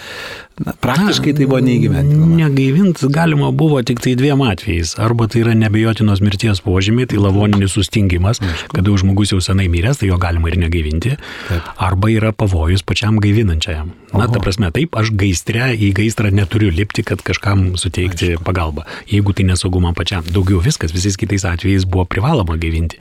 na, 0.63 0.73
praktiškai 0.83 1.35
tai 1.37 1.47
buvo 1.47 1.61
neįgyvendinama. 1.65 2.39
Negaivint 2.41 3.03
galima 3.13 3.51
buvo 3.55 3.79
tik 3.85 4.01
tai 4.03 4.15
dviem 4.19 4.41
atvejais. 4.47 4.95
Arba 5.01 5.29
tai 5.31 5.43
yra 5.45 5.55
nebejotinos 5.57 6.21
mirties 6.25 6.61
požymiai, 6.65 7.09
tai 7.11 7.21
lavoninis 7.21 7.75
sustingimas, 7.77 8.41
kada 8.73 8.91
jau 8.91 8.99
žmogus 9.03 9.33
jau 9.35 9.41
senai 9.43 9.69
miręs, 9.71 10.01
tai 10.01 10.11
jo 10.11 10.19
galima 10.21 10.51
ir 10.51 10.59
negaivinti. 10.65 11.15
Taip. 11.47 11.71
Arba 11.87 12.11
yra 12.13 12.33
pavojus 12.35 12.83
pačiam 12.87 13.21
gaivinančiajam. 13.57 13.93
Na, 14.13 14.27
ta 14.31 14.39
prasme, 14.39 14.71
taip, 14.71 14.95
aš 14.95 15.11
gaistre 15.11 15.73
į 15.75 15.91
gaisrą 15.95 16.31
neturiu 16.31 16.71
lipti, 16.71 17.03
kad 17.03 17.19
kažkam 17.21 17.75
suteikti 17.77 18.33
Aišku. 18.33 18.43
pagalbą. 18.47 18.85
Jeigu 19.11 19.33
tai 19.35 19.43
nesaugu 19.43 19.81
man 19.83 19.93
pačiam. 19.93 20.23
Daugiau 20.23 20.61
viskas, 20.63 20.93
visais 20.95 21.17
kitais 21.19 21.43
atvejais 21.43 21.83
buvo 21.85 22.05
privaloma 22.05 22.55
gaivinti. 22.57 22.97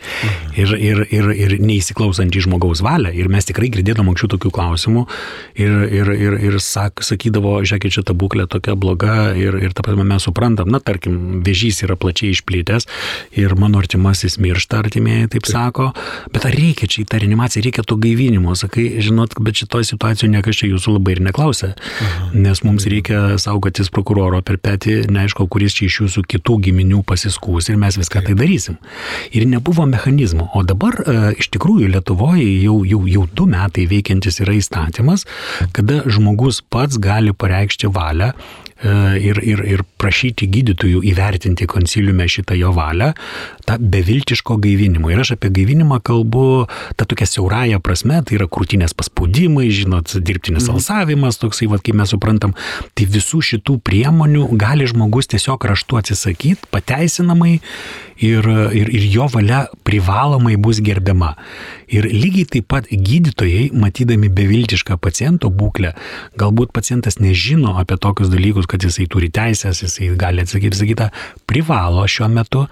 Ir, 0.59 0.74
ir, 0.74 1.07
ir, 1.14 1.30
ir 1.30 1.57
neįsiklausant 1.62 2.34
į 2.34 2.42
žmogaus 2.48 2.82
valią. 2.82 3.14
Ir 3.14 3.30
mes 3.30 3.46
tikrai 3.46 3.70
girdėdom 3.70 4.11
anksčiau 4.11 4.34
tokių 4.34 4.50
klausimų. 4.50 5.07
Ir, 5.54 5.76
ir, 5.94 6.11
ir, 6.11 6.38
ir 6.50 6.59
sak, 6.61 7.04
sakydavo, 7.07 7.61
žiūrėkit, 7.62 8.00
šita 8.00 8.16
būklė 8.18 8.48
tokia 8.50 8.74
bloga. 8.74 9.30
Ir, 9.38 9.61
ir 9.62 9.76
ta 9.76 9.86
prasme, 9.86 10.04
mes 10.04 10.26
suprantam, 10.26 10.68
na, 10.74 10.82
tarkim, 10.82 11.40
vėžys 11.46 11.84
yra 11.86 11.94
plačiai 11.94 12.34
išplėtęs. 12.34 12.90
Ir 13.38 13.54
mano 13.54 13.78
artimasis 13.78 14.40
miršta, 14.42 14.82
artimieji 14.82 15.30
taip 15.36 15.46
sako. 15.46 15.92
Bet 16.34 16.50
ar 16.50 16.59
reikia 16.59 16.90
čia 16.90 17.04
į 17.04 17.09
tą 17.14 17.22
reanimaciją, 17.22 17.62
reikia 17.68 17.86
to 17.86 17.96
gaivinimo. 18.00 18.59
Sakai, 18.59 18.88
žinot, 19.07 19.38
bet 19.38 19.62
šitoje 19.62 19.86
situacijoje 19.92 20.34
niekas 20.47 20.61
čia 20.61 20.70
jūsų 20.70 20.97
labai 20.97 21.16
ir 21.16 21.22
neklausia. 21.26 21.74
Nes 22.34 22.62
mums 22.62 22.86
reikia 22.86 23.36
saugotis 23.38 23.90
prokuroro 23.90 24.40
per 24.42 24.59
petį, 24.59 25.09
neaišku, 25.11 25.49
kuris 25.51 25.74
čia 25.74 25.86
iš 25.86 26.01
jūsų 26.05 26.22
kitų 26.30 26.59
giminių 26.68 27.03
pasiskūs 27.07 27.70
ir 27.70 27.76
mes 27.76 27.99
viską 27.99 28.22
tai 28.26 28.36
darysim. 28.38 28.78
Ir 29.32 29.47
nebuvo 29.47 29.86
mechanizmo. 29.86 30.51
O 30.55 30.62
dabar 30.62 31.03
e, 31.03 31.34
iš 31.40 31.51
tikrųjų 31.51 31.90
Lietuvoje 31.90 32.47
jau, 32.62 32.84
jau, 32.86 33.03
jau 33.07 33.26
du 33.26 33.47
metai 33.51 33.86
veikiantis 33.90 34.40
yra 34.44 34.55
įstatymas, 34.57 35.26
kada 35.72 36.05
žmogus 36.07 36.62
pats 36.62 36.99
gali 36.99 37.34
pareikšti 37.34 37.90
valią 37.90 38.32
ir, 38.85 39.41
ir, 39.41 39.62
ir 39.64 39.83
prašyti 39.97 40.47
gydytojų 40.53 41.01
įvertinti 41.09 41.66
konsiliume 41.70 42.27
šitą 42.29 42.57
jo 42.59 42.72
valią, 42.77 43.12
tą 43.64 43.79
beviltiško 43.81 44.59
gaivinimo. 44.61 45.11
Ir 45.12 45.22
aš 45.24 45.35
apie 45.37 45.51
gaivinimą 45.55 46.01
kalbu 46.05 46.66
tą 46.97 47.07
tokią 47.09 47.27
siaurąją 47.33 47.81
prasme, 47.81 48.20
tai 48.27 48.37
yra 48.37 48.49
krūtinės 48.53 48.93
paspaudimai, 48.97 49.70
žinot, 49.72 50.12
dirbtinis 50.20 50.68
Mhm. 50.68 50.77
alsavimas, 50.77 51.41
toksai, 51.41 51.70
va, 51.72 51.79
kaip 51.79 51.97
mes 51.97 52.12
suprantam, 52.12 52.55
tai 52.95 53.07
visų 53.07 53.41
šitų 53.41 53.81
priemonių 53.81 54.51
gali 54.59 54.87
žmogus 54.87 55.27
tiesiog 55.33 55.64
raštu 55.64 55.97
atsisakyti, 55.97 56.68
pateisinamai 56.70 57.61
ir, 58.20 58.45
ir, 58.72 58.89
ir 58.93 59.03
jo 59.12 59.27
valia 59.33 59.66
privalomai 59.85 60.57
bus 60.57 60.81
gerbiama. 60.81 61.37
Ir 61.93 62.09
lygiai 62.11 62.49
taip 62.51 62.66
pat 62.72 62.89
gydytojai, 62.91 63.70
matydami 63.78 64.30
beviltišką 64.34 64.97
paciento 64.99 65.53
būklę, 65.55 65.93
galbūt 66.41 66.72
pacientas 66.74 67.20
nežino 67.22 67.76
apie 67.80 67.99
tokius 68.03 68.32
dalykus, 68.32 68.66
kad 68.70 68.82
jisai 68.82 69.07
turi 69.11 69.30
teisės, 69.30 69.84
jisai 69.84 70.11
gali 70.18 70.43
atsakyti, 70.43 70.74
visą 70.74 70.89
kitą, 70.91 71.11
privalo 71.47 72.07
šiuo 72.11 72.30
metu 72.32 72.66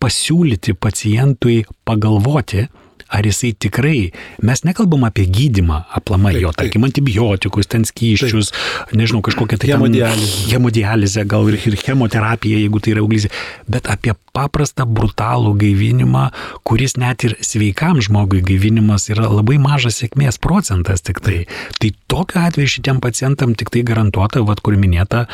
pasiūlyti 0.00 0.76
pacientui 0.78 1.64
pagalvoti, 1.84 2.68
ar 3.10 3.26
jisai 3.26 3.52
tikrai, 3.58 4.10
mes 4.46 4.64
nekalbam 4.66 5.04
apie 5.08 5.26
gydimą 5.30 5.82
aplamai 5.98 6.36
jo, 6.38 6.52
tarkim, 6.56 6.86
antibiotikus, 6.88 7.68
ten 7.70 7.86
skyščius, 7.88 8.52
nežinau, 8.94 9.22
kažkokią 9.26 9.58
tai 9.60 9.72
Hemodializę. 9.74 10.48
hemodializę, 10.52 11.24
gal 11.28 11.50
ir, 11.50 11.58
ir 11.66 11.78
chemoterapiją, 11.80 12.62
jeigu 12.64 12.80
tai 12.80 12.94
yra 12.94 13.04
auglys, 13.04 13.28
bet 13.70 13.90
apie 13.90 14.14
paprastą 14.36 14.86
brutalų 14.86 15.54
gaivinimą, 15.58 16.28
kuris 16.66 16.96
net 17.00 17.24
ir 17.26 17.36
sveikam 17.44 18.00
žmogui 18.04 18.42
gaivinimas 18.46 19.08
yra 19.10 19.28
labai 19.30 19.58
mažas 19.62 20.00
sėkmės 20.00 20.38
procentas 20.42 21.02
tik 21.06 21.20
tai. 21.24 21.40
Tai 21.82 21.90
tokiu 22.10 22.42
atveju 22.44 22.74
šitiem 22.76 23.00
pacientam 23.02 23.56
tik 23.58 23.72
tai 23.74 23.82
garantuota, 23.86 24.44
vad 24.46 24.62
kur 24.64 24.78
minėta, 24.80 25.26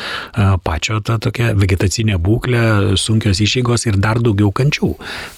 pačio 0.65 0.99
ta 1.05 1.19
tokia 1.21 1.53
vegetacinė 1.57 2.17
būklė, 2.21 2.97
sunkios 2.99 3.41
išeigos 3.43 3.87
ir 3.89 3.99
dar 4.01 4.21
daugiau 4.23 4.51
kančių. 4.55 4.93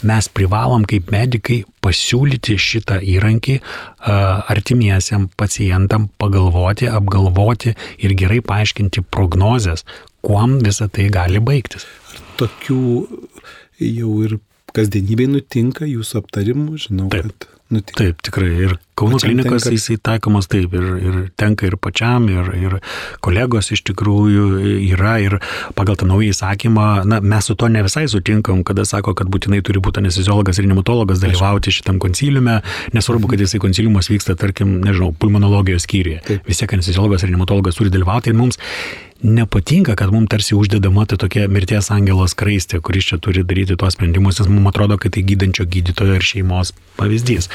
Mes 0.08 0.32
privalom 0.32 0.88
kaip 0.90 1.12
medikai 1.14 1.64
pasiūlyti 1.84 2.58
šitą 2.60 3.00
įrankį 3.16 3.60
artimiesiam 4.54 5.30
pacientam 5.40 6.10
pagalvoti, 6.22 6.90
apgalvoti 6.92 7.76
ir 8.04 8.16
gerai 8.20 8.42
paaiškinti 8.46 9.06
prognozes, 9.12 9.86
kuom 10.26 10.60
visa 10.66 10.90
tai 10.92 11.10
gali 11.14 11.42
baigtis. 11.44 11.88
Tokių 12.40 12.82
jau 13.80 14.18
ir 14.26 14.40
kasdienybėje 14.76 15.36
nutinka 15.36 15.88
jūsų 15.90 16.24
aptarimų, 16.24 16.84
žinau, 16.86 17.08
Taip. 17.14 17.32
kad 17.32 17.59
nutinka. 17.72 17.98
Taip, 18.04 18.22
tikrai. 18.26 18.52
Ir 18.68 18.78
Kauno 19.00 19.16
Pačiam 19.16 19.32
klinikos 19.32 19.64
tenka- 19.64 19.72
jisai 19.72 19.96
taikomas 20.04 20.48
taip, 20.52 20.74
ir, 20.76 20.88
ir 21.00 21.32
tenka 21.40 21.66
ir 21.66 21.78
pačiam, 21.80 22.26
ir, 22.28 22.50
ir 22.60 22.74
kolegos 23.24 23.72
iš 23.72 23.84
tikrųjų 23.88 24.46
yra, 24.92 25.14
ir 25.24 25.38
pagal 25.78 25.96
tą 25.96 26.08
naują 26.10 26.34
įsakymą, 26.36 27.06
na, 27.08 27.22
mes 27.22 27.48
su 27.48 27.56
to 27.56 27.70
ne 27.72 27.80
visai 27.86 28.08
sutinkam, 28.12 28.64
kada 28.68 28.84
sako, 28.84 29.16
kad 29.16 29.32
būtinai 29.32 29.62
turi 29.64 29.80
būti 29.80 30.04
anesteziologas 30.04 30.60
ir 30.60 30.68
nematologas 30.68 31.24
dalyvauti 31.24 31.72
šitam 31.72 32.00
konsiliume, 32.04 32.60
nesvarbu, 32.92 33.32
kad 33.32 33.40
jisai 33.40 33.62
konsiliumas 33.64 34.12
vyksta, 34.12 34.36
tarkim, 34.36 34.82
nežinau, 34.84 35.14
pulmonologijos 35.16 35.88
skyriuje. 35.88 36.42
Vis 36.44 36.60
tiek 36.60 36.74
anesteziologas 36.76 37.24
ir 37.24 37.32
nematologas 37.32 37.80
turi 37.80 37.94
dalyvauti 37.94 38.34
ir 38.34 38.36
mums 38.36 38.60
nepatinka, 39.24 39.96
kad 39.96 40.12
mums 40.12 40.30
tarsi 40.30 40.56
uždedama 40.56 41.06
ta 41.06 41.18
tokia 41.20 41.48
mirties 41.52 41.92
angelos 41.92 42.36
kraistė, 42.40 42.80
kuris 42.82 43.10
čia 43.12 43.20
turi 43.20 43.44
daryti 43.44 43.78
tuos 43.80 43.98
sprendimus, 43.98 44.40
nes 44.40 44.50
mums 44.52 44.72
atrodo, 44.72 44.98
kad 44.98 45.16
tai 45.16 45.24
gydančio 45.28 45.68
gydytojo 45.68 46.16
ir 46.20 46.26
šeimos 46.26 46.74
pavyzdys. 47.00 47.50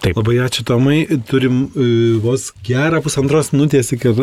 Taip. 0.00 0.16
Labai 0.16 0.38
ačiū 0.40 0.64
Tomai, 0.64 1.02
turim 1.28 1.66
e, 1.76 1.88
vos 2.24 2.46
gerą 2.64 3.02
pusantros 3.04 3.52
minutės 3.52 3.92
iki 3.92 4.14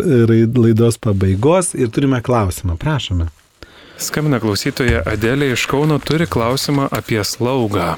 laidos 0.58 0.98
pabaigos 0.98 1.76
ir 1.78 1.92
turime 1.94 2.18
klausimą, 2.26 2.80
prašome. 2.82 3.30
Skambina 4.02 4.40
klausytoja 4.42 5.04
Adelė 5.10 5.52
iš 5.54 5.68
Kauno, 5.70 6.00
turi 6.02 6.26
klausimą 6.30 6.90
apie 6.94 7.22
slaugą. 7.26 7.96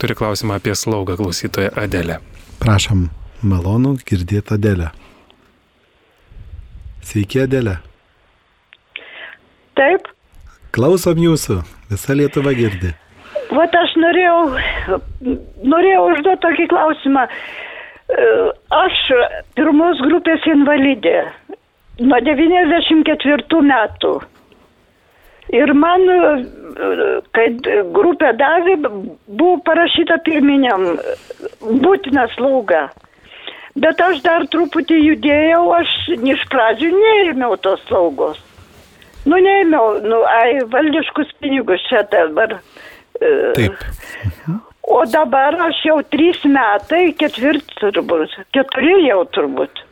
Turi 0.00 0.16
klausimą 0.16 0.60
apie 0.60 0.76
slaugą 0.76 1.16
klausytoja 1.16 1.72
Adelė. 1.76 2.20
Prašom, 2.60 3.08
malonu 3.40 3.96
girdėti 4.04 4.56
Adelę. 4.56 4.92
Sveiki 7.02 7.42
Adelė. 7.44 7.76
Taip, 9.78 10.08
Klausom 10.70 11.18
jūsų, 11.18 11.56
visa 11.90 12.14
Lietuva 12.14 12.52
girdi. 12.54 12.92
vat 13.50 13.74
aš 13.74 13.94
norėjau, 13.98 14.36
norėjau 15.72 16.02
užduoti 16.12 16.42
tokį 16.44 16.66
klausimą. 16.70 17.24
E, 17.26 18.26
Aš 18.70 19.00
pirmos 19.58 19.98
grupės 20.06 20.46
invalidė 20.46 21.24
nuo 22.06 22.20
94 22.22 23.62
metų. 23.72 24.12
Ir 25.58 25.72
man, 25.74 26.06
e, 26.06 27.10
kai 27.34 27.48
grupę 27.98 28.30
davė, 28.38 28.76
buvo 29.26 29.56
parašyta 29.66 30.20
pirminiam 30.22 30.86
būtina 31.82 32.28
slauga. 32.36 32.90
Bet 33.78 34.00
aš 34.02 34.22
dar 34.24 34.46
truputį 34.50 34.98
judėjau, 34.98 35.64
aš 35.78 35.90
iš 36.16 36.46
pradžių 36.50 36.90
neėmiau 36.94 37.58
tos 37.62 37.82
slaugos. 37.86 38.40
Nu, 39.28 39.36
neėmiau, 39.36 40.00
nu, 40.02 40.22
ai, 40.26 40.58
valdiškus 40.72 41.30
pinigus 41.42 41.82
čia 41.88 42.02
dabar. 42.10 42.56
e, 43.20 43.30
Taip. 43.54 43.84
O 44.90 45.04
dabar 45.06 45.54
aš 45.68 45.84
jau 45.86 46.00
trys 46.10 46.40
metai, 46.48 47.12
ketvirti 47.14 47.76
turbūt, 47.78 48.34
keturi 48.56 48.96
jau 49.06 49.22
turbūt. 49.36 49.84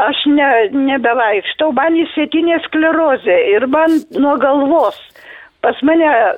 Aš 0.00 0.24
ne, 0.32 0.48
nebevaikštau, 0.72 1.70
man 1.76 1.98
įsėtinė 1.98 2.58
sklerozė 2.66 3.36
ir 3.52 3.66
man 3.70 4.00
nuo 4.16 4.34
galvos. 4.40 4.98
Pas 5.60 5.76
mane 5.84 6.08
e, 6.08 6.28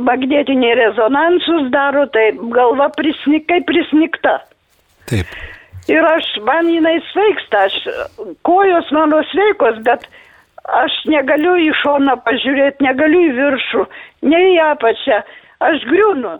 magnetiniai 0.00 0.78
rezonansus 0.78 1.68
daro, 1.74 2.06
tai 2.10 2.30
galva 2.54 2.88
prisnik, 2.96 3.44
kaip 3.50 3.68
prisnikta. 3.68 4.38
Taip. 5.10 5.28
Ir 5.90 6.06
aš, 6.06 6.28
man 6.46 6.68
jinai 6.70 6.98
sveiksta, 7.10 7.66
aš, 7.66 7.78
kojos 8.46 8.90
mano 8.94 9.22
sveikos, 9.32 9.80
bet 9.86 10.06
aš 10.82 10.94
negaliu 11.10 11.56
į 11.58 11.72
šoną 11.80 12.20
pažiūrėti, 12.26 12.86
negaliu 12.86 13.24
į 13.26 13.34
viršų, 13.40 13.84
nei 14.30 14.54
į 14.54 14.62
apačią, 14.68 15.18
aš 15.66 15.86
griūnu. 15.90 16.38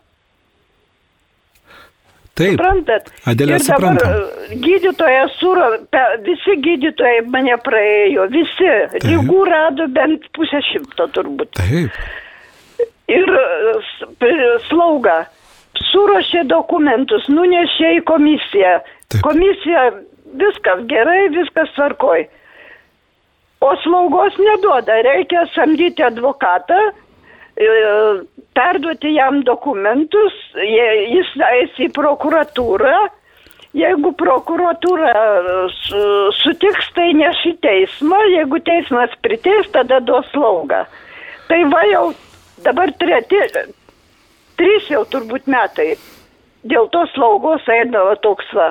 Taip. 2.33 2.55
Suprantat? 2.55 3.11
Adelė, 3.29 3.59
ir 3.59 3.67
dabar 3.67 3.99
suprantam. 3.99 4.15
e, 4.55 4.57
gydytoja 4.63 5.25
suro, 5.37 5.67
visi 6.25 6.55
gydytojai 6.65 7.27
mane 7.35 7.59
praėjo, 7.67 8.25
visi. 8.33 8.71
Lygų 9.05 9.43
rado 9.51 9.89
bent 9.93 10.25
pusę 10.33 10.63
šimto 10.71 11.11
turbūt. 11.13 11.59
Taip. 11.59 12.01
Ir 13.13 13.37
e, 13.37 14.41
slauga 14.71 15.19
suruošė 15.91 16.47
dokumentus, 16.49 17.29
nunešė 17.29 17.97
į 17.99 18.03
komisiją. 18.09 18.79
Taip. 19.13 19.23
Komisija 19.27 19.87
viskas 20.41 20.85
gerai, 20.91 21.29
viskas 21.35 21.73
tvarkoj. 21.77 22.25
O 23.63 23.71
slaugos 23.85 24.35
neduoda, 24.43 24.97
reikia 25.07 25.45
samdyti 25.55 26.03
advokatą, 26.03 26.79
e, 27.57 27.67
perduoti 28.59 29.13
jam 29.15 29.43
dokumentus, 29.47 30.39
jis 30.57 31.31
eis 31.53 31.77
į 31.79 31.93
prokuratūrą. 31.95 32.95
Jeigu 33.73 34.11
prokuratūra 34.21 35.13
e, 35.13 35.53
su- 35.87 36.33
sutiks, 36.43 36.91
tai 36.97 37.13
neš 37.17 37.39
į 37.53 37.55
teismą, 37.65 38.19
jeigu 38.35 38.59
teismas 38.67 39.15
priteis, 39.25 39.71
tada 39.73 40.01
duos 40.01 40.27
slaugą. 40.35 40.83
Tai 41.49 41.61
va 41.73 41.85
jau 41.89 42.03
dabar 42.67 42.93
treti, 43.01 43.41
trys 44.59 44.91
jau 44.91 45.05
turbūt 45.09 45.47
metai. 45.47 45.95
Dėl 46.69 46.91
to 46.93 47.07
slaugos 47.15 47.65
eina 47.69 48.03
va 48.11 48.19
toks 48.27 48.51
va. 48.55 48.69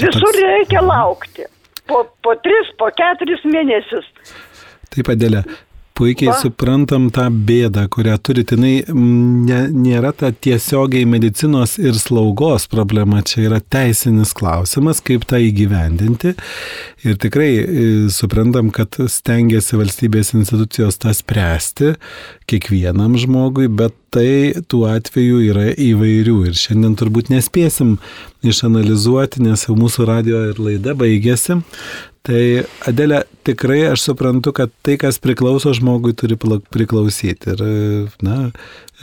Visur 0.00 0.40
reikia 0.40 0.82
laukti. 0.84 1.46
Po, 1.88 2.00
po 2.24 2.34
tris, 2.40 2.70
po 2.80 2.88
keturis 2.96 3.44
mėnesius. 3.44 4.06
Taip, 4.94 5.10
Adelė, 5.12 5.42
puikiai 5.94 6.32
Va. 6.32 6.36
suprantam 6.42 7.06
tą 7.14 7.28
bėdą, 7.46 7.86
kurią 7.92 8.16
turite. 8.18 8.56
Ne, 8.58 9.58
nėra 9.70 10.10
ta 10.16 10.32
tiesiogiai 10.32 11.06
medicinos 11.06 11.76
ir 11.78 11.94
slaugos 11.98 12.66
problema, 12.70 13.22
čia 13.22 13.44
yra 13.46 13.60
teisinis 13.62 14.34
klausimas, 14.36 15.02
kaip 15.04 15.26
tą 15.30 15.38
įgyvendinti. 15.42 16.34
Ir 17.06 17.18
tikrai 17.22 17.50
e, 17.60 17.66
suprantam, 18.14 18.72
kad 18.74 18.98
stengiasi 19.10 19.78
valstybės 19.78 20.32
institucijos 20.34 20.98
tą 21.02 21.14
spręsti 21.14 21.94
kiekvienam 22.50 23.14
žmogui, 23.20 23.68
bet 23.70 23.94
tai 24.14 24.54
tų 24.70 24.82
atvejų 24.90 25.44
yra 25.50 25.68
įvairių. 25.74 26.40
Ir 26.50 26.58
šiandien 26.58 26.98
turbūt 26.98 27.30
nespėsim 27.34 27.96
išanalizuoti, 28.46 29.44
nes 29.46 29.66
jau 29.68 29.78
mūsų 29.78 30.08
radio 30.10 30.42
ir 30.50 30.60
laida 30.62 30.96
baigėsi. 30.98 31.60
Tai 32.24 32.40
Adelė, 32.88 33.18
tikrai 33.44 33.82
aš 33.90 34.06
suprantu, 34.06 34.54
kad 34.56 34.70
tai, 34.86 34.94
kas 35.00 35.18
priklauso 35.20 35.74
žmogui, 35.76 36.14
turi 36.16 36.38
priklausyti. 36.40 37.52
Ir, 37.52 37.64
na, 38.24 38.38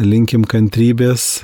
linkim 0.01 0.47
kantrybės, 0.49 1.43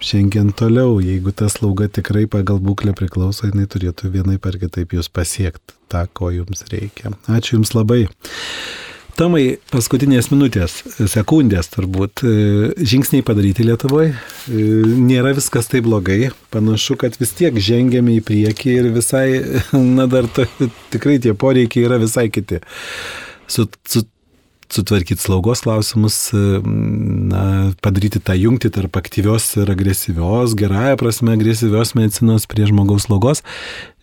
šiandien 0.00 0.54
toliau, 0.56 0.96
jeigu 1.04 1.34
ta 1.36 1.50
slauga 1.52 1.90
tikrai 1.92 2.24
pagal 2.30 2.62
būklę 2.64 2.94
priklauso, 2.96 3.50
jinai 3.50 3.68
turėtų 3.68 4.14
vienai 4.16 4.38
per 4.40 4.56
kitaip 4.62 4.96
jūs 4.96 5.10
pasiekti 5.12 5.76
tą, 5.92 6.06
ko 6.16 6.32
jums 6.32 6.64
reikia. 6.72 7.12
Ačiū 7.28 7.58
Jums 7.58 7.74
labai. 7.76 8.06
Tomai, 9.20 9.58
paskutinės 9.68 10.30
minutės, 10.32 10.78
sekundės 11.12 11.66
turbūt, 11.68 12.22
e, 12.24 12.70
žingsniai 12.88 13.20
padaryti 13.20 13.66
Lietuvoje. 13.68 14.14
Nėra 14.48 15.34
viskas 15.36 15.68
taip 15.68 15.84
blogai. 15.84 16.30
Panašu, 16.54 16.96
kad 17.02 17.18
vis 17.20 17.34
tiek 17.36 17.58
žengėme 17.60 18.14
į 18.14 18.22
priekį 18.24 18.72
ir 18.78 18.88
visai, 18.94 19.26
na 19.98 20.06
dar 20.08 20.24
to, 20.24 20.46
tikrai 20.94 21.18
tie 21.20 21.34
poreikiai 21.36 21.84
yra 21.90 22.00
visai 22.00 22.30
kiti. 22.32 22.62
Su, 23.44 23.66
su, 23.84 24.06
sutvarkyti 24.72 25.20
slaugos 25.20 25.66
klausimus, 25.66 26.16
e, 26.32 26.64
na, 26.64 27.44
padaryti 27.84 28.24
tą 28.24 28.38
jungtį 28.40 28.72
tarp 28.78 28.96
aktyvios 29.02 29.52
ir 29.60 29.68
agresyvios, 29.74 30.56
gerąją 30.56 30.96
prasme 31.02 31.36
agresyvios 31.36 31.92
medicinos 31.98 32.48
prie 32.48 32.72
žmogaus 32.72 33.10
slaugos. 33.10 33.44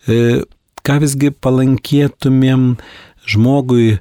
E, 0.06 0.44
Ką 0.86 1.02
visgi 1.02 1.28
palankėtumėm 1.34 2.76
žmogui 3.28 3.98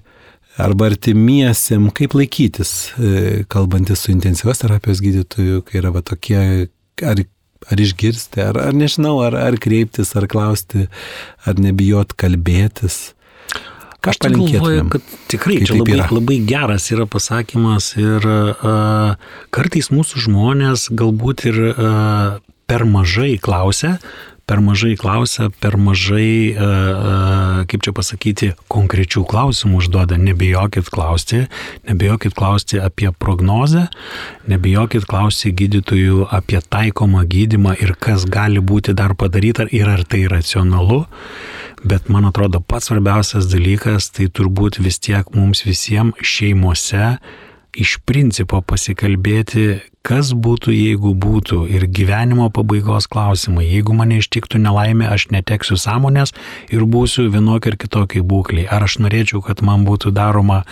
arba 0.57 0.89
artimiesiem, 0.91 1.89
kaip 1.95 2.15
laikytis, 2.17 2.73
e, 2.97 3.43
kalbantis 3.51 4.05
su 4.05 4.13
intensyvios 4.13 4.63
terapijos 4.63 5.01
gydytoju, 5.05 5.63
kai 5.67 5.81
yra 5.81 5.91
va 5.95 6.01
tokie, 6.05 6.39
ar, 7.05 7.21
ar 7.71 7.83
išgirsti, 7.83 8.41
ar, 8.41 8.59
ar 8.69 8.77
nežinau, 8.77 9.19
ar, 9.25 9.37
ar 9.37 9.59
kreiptis, 9.61 10.15
ar 10.17 10.27
klausti, 10.31 10.87
ar 11.45 11.61
nebijot 11.61 12.17
kalbėtis. 12.17 13.13
Ką 13.97 14.13
Aš 14.13 14.19
galvoju, 14.29 14.83
kad 14.93 15.13
tikrai 15.31 15.57
čia 15.65 15.79
labai, 15.79 15.95
yra. 15.97 16.05
labai 16.13 16.37
geras 16.47 16.85
yra 16.93 17.07
pasakymas 17.09 17.89
ir 17.97 18.27
uh, 18.29 19.15
kartais 19.51 19.89
mūsų 19.89 20.21
žmonės 20.27 20.85
galbūt 20.93 21.47
ir 21.49 21.57
uh, 21.71 22.37
per 22.69 22.85
mažai 22.87 23.33
klausia, 23.41 23.97
per 24.47 24.61
mažai 24.63 24.95
klausia, 24.95 25.49
per 25.59 25.75
mažai, 25.75 26.55
uh, 26.55 26.63
uh, 26.63 27.63
kaip 27.67 27.83
čia 27.83 27.91
pasakyti, 27.95 28.51
konkrečių 28.71 29.25
klausimų 29.27 29.81
užduoda. 29.81 30.15
Nebijokit 30.21 30.87
klausti, 30.93 31.43
nebijokit 31.89 32.35
klausti 32.37 32.79
apie 32.79 33.11
prognozę, 33.11 33.89
nebijokit 34.47 35.03
klausti 35.09 35.51
gydytojų 35.51 36.29
apie 36.31 36.61
taikomą 36.63 37.25
gydimą 37.27 37.75
ir 37.83 37.97
kas 37.99 38.23
gali 38.23 38.63
būti 38.63 38.95
dar 38.95 39.17
padaryta 39.19 39.67
ir 39.67 39.91
ar 39.91 40.05
tai 40.07 40.23
racionalu. 40.31 41.03
Bet 41.83 42.07
man 42.09 42.25
atrodo, 42.25 42.63
pats 42.63 42.87
svarbiausias 42.87 43.51
dalykas 43.51 44.09
tai 44.15 44.31
turbūt 44.31 44.79
vis 44.79 44.97
tiek 45.03 45.27
mums 45.35 45.65
visiems 45.67 46.23
šeimose 46.23 47.17
iš 47.77 47.97
principo 48.09 48.59
pasikalbėti, 48.65 49.67
kas 50.07 50.31
būtų, 50.33 50.71
jeigu 50.73 51.13
būtų 51.19 51.65
ir 51.69 51.85
gyvenimo 51.91 52.47
pabaigos 52.53 53.09
klausimai. 53.11 53.67
Jeigu 53.67 53.95
mane 53.97 54.21
ištiktų 54.21 54.61
nelaimė, 54.63 55.09
aš 55.11 55.27
neteksiu 55.35 55.77
sąmonės 55.79 56.33
ir 56.73 56.85
būsiu 56.87 57.27
vienokia 57.33 57.73
ir 57.73 57.81
kitokia 57.81 58.23
būklė. 58.23 58.65
Ar 58.71 58.87
aš 58.87 58.99
norėčiau, 59.03 59.43
kad 59.45 59.61
man 59.65 59.83
būtų 59.87 60.13
daroma 60.15 60.63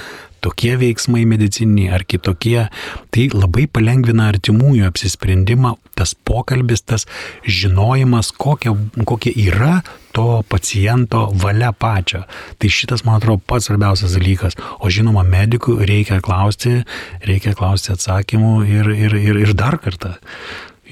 tokie 0.46 0.76
veiksmai 0.80 1.26
medicininiai 1.28 1.94
ar 1.98 2.06
kitokie, 2.06 2.68
tai 3.12 3.28
labai 3.34 3.66
palengvina 3.68 4.30
artimųjų 4.32 4.88
apsisprendimą, 4.88 5.76
tas 5.98 6.14
pokalbis, 6.16 6.86
tas 6.86 7.08
žinojimas, 7.46 8.32
kokia, 8.32 8.76
kokia 9.10 9.34
yra 9.50 9.76
to 10.16 10.42
paciento 10.50 11.28
valia 11.44 11.74
pačio. 11.76 12.24
Tai 12.58 12.72
šitas, 12.72 13.04
man 13.08 13.20
atrodo, 13.20 13.44
pats 13.44 13.70
svarbiausias 13.70 14.16
dalykas. 14.16 14.58
O 14.80 14.92
žinoma, 14.92 15.26
medikų 15.28 15.78
reikia 15.84 16.22
klausti, 16.24 16.80
reikia 17.28 17.56
klausti 17.58 17.94
atsakymų 17.96 18.54
ir, 18.70 18.92
ir, 18.96 19.18
ir, 19.20 19.42
ir 19.46 19.56
dar 19.58 19.80
kartą 19.84 20.16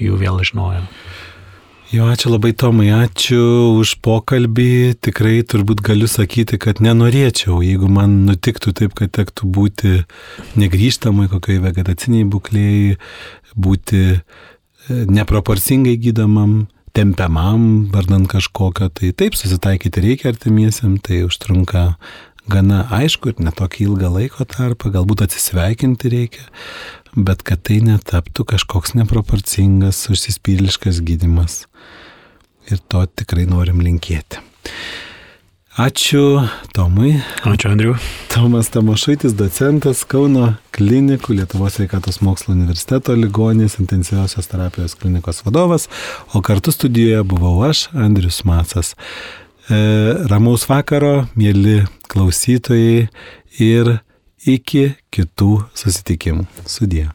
jų 0.00 0.18
vėl 0.20 0.42
iš 0.44 0.54
naujo. 0.58 0.84
Jo, 1.94 2.08
ačiū 2.10 2.32
labai 2.32 2.50
Tomai, 2.58 2.88
ačiū 2.90 3.76
už 3.78 3.98
pokalbį. 4.02 4.96
Tikrai 5.04 5.44
turbūt 5.46 5.82
galiu 5.84 6.08
sakyti, 6.10 6.58
kad 6.58 6.80
nenorėčiau, 6.82 7.60
jeigu 7.62 7.86
man 7.92 8.24
nutiktų 8.26 8.72
taip, 8.80 8.96
kad 8.98 9.12
tektų 9.14 9.46
būti 9.54 9.92
negryžtamai 10.58 11.28
kokioje 11.30 11.62
vegetaciniai 11.62 12.26
būklėjai, 12.32 12.96
būti 13.54 14.00
e, 14.10 14.18
neproporcingai 14.90 15.94
gydomam, 16.02 16.64
tempiamam, 16.94 17.88
vardant 17.92 18.28
kažkokio, 18.30 18.88
tai 18.94 19.10
taip 19.16 19.34
susitaikyti 19.38 20.02
reikia 20.04 20.30
artimiesiam, 20.30 20.94
tai 21.02 21.24
užtrunka 21.26 21.94
gana 22.50 22.84
aišku 22.94 23.32
ir 23.32 23.42
netokį 23.42 23.88
ilgą 23.88 24.10
laiko 24.14 24.46
tarpą, 24.48 24.92
galbūt 24.94 25.24
atsisveikinti 25.26 26.12
reikia, 26.12 26.46
bet 27.16 27.42
kad 27.46 27.64
tai 27.66 27.80
netaptų 27.84 28.46
kažkoks 28.54 28.94
neproporcingas, 29.00 30.04
užsispyriliškas 30.12 31.02
gydimas. 31.06 31.64
Ir 32.70 32.80
to 32.88 33.04
tikrai 33.10 33.48
norim 33.48 33.82
linkėti. 33.84 34.40
Ačiū 35.74 36.46
Tomui. 36.70 37.16
Ačiū, 37.42 37.72
Andriu. 37.72 37.94
Tomas 38.30 38.68
Tamošaitis, 38.70 39.32
docentas 39.34 40.04
Kauno 40.06 40.52
klinikų 40.70 41.34
Lietuvos 41.34 41.74
sveikatos 41.80 42.20
mokslo 42.22 42.54
universiteto 42.54 43.16
ligonės 43.18 43.80
intensyviosios 43.82 44.46
terapijos 44.46 44.94
klinikos 44.94 45.42
vadovas, 45.42 45.88
o 46.30 46.44
kartu 46.46 46.70
studijoje 46.70 47.24
buvau 47.26 47.56
aš, 47.66 47.88
Andrius 47.90 48.44
Macas. 48.46 48.94
E, 49.66 49.80
ramaus 50.30 50.68
vakaro, 50.70 51.26
mėly 51.34 51.80
klausytojai 52.06 53.08
ir 53.58 53.96
iki 54.46 54.92
kitų 55.10 55.56
susitikimų. 55.74 56.46
Sudie. 56.70 57.08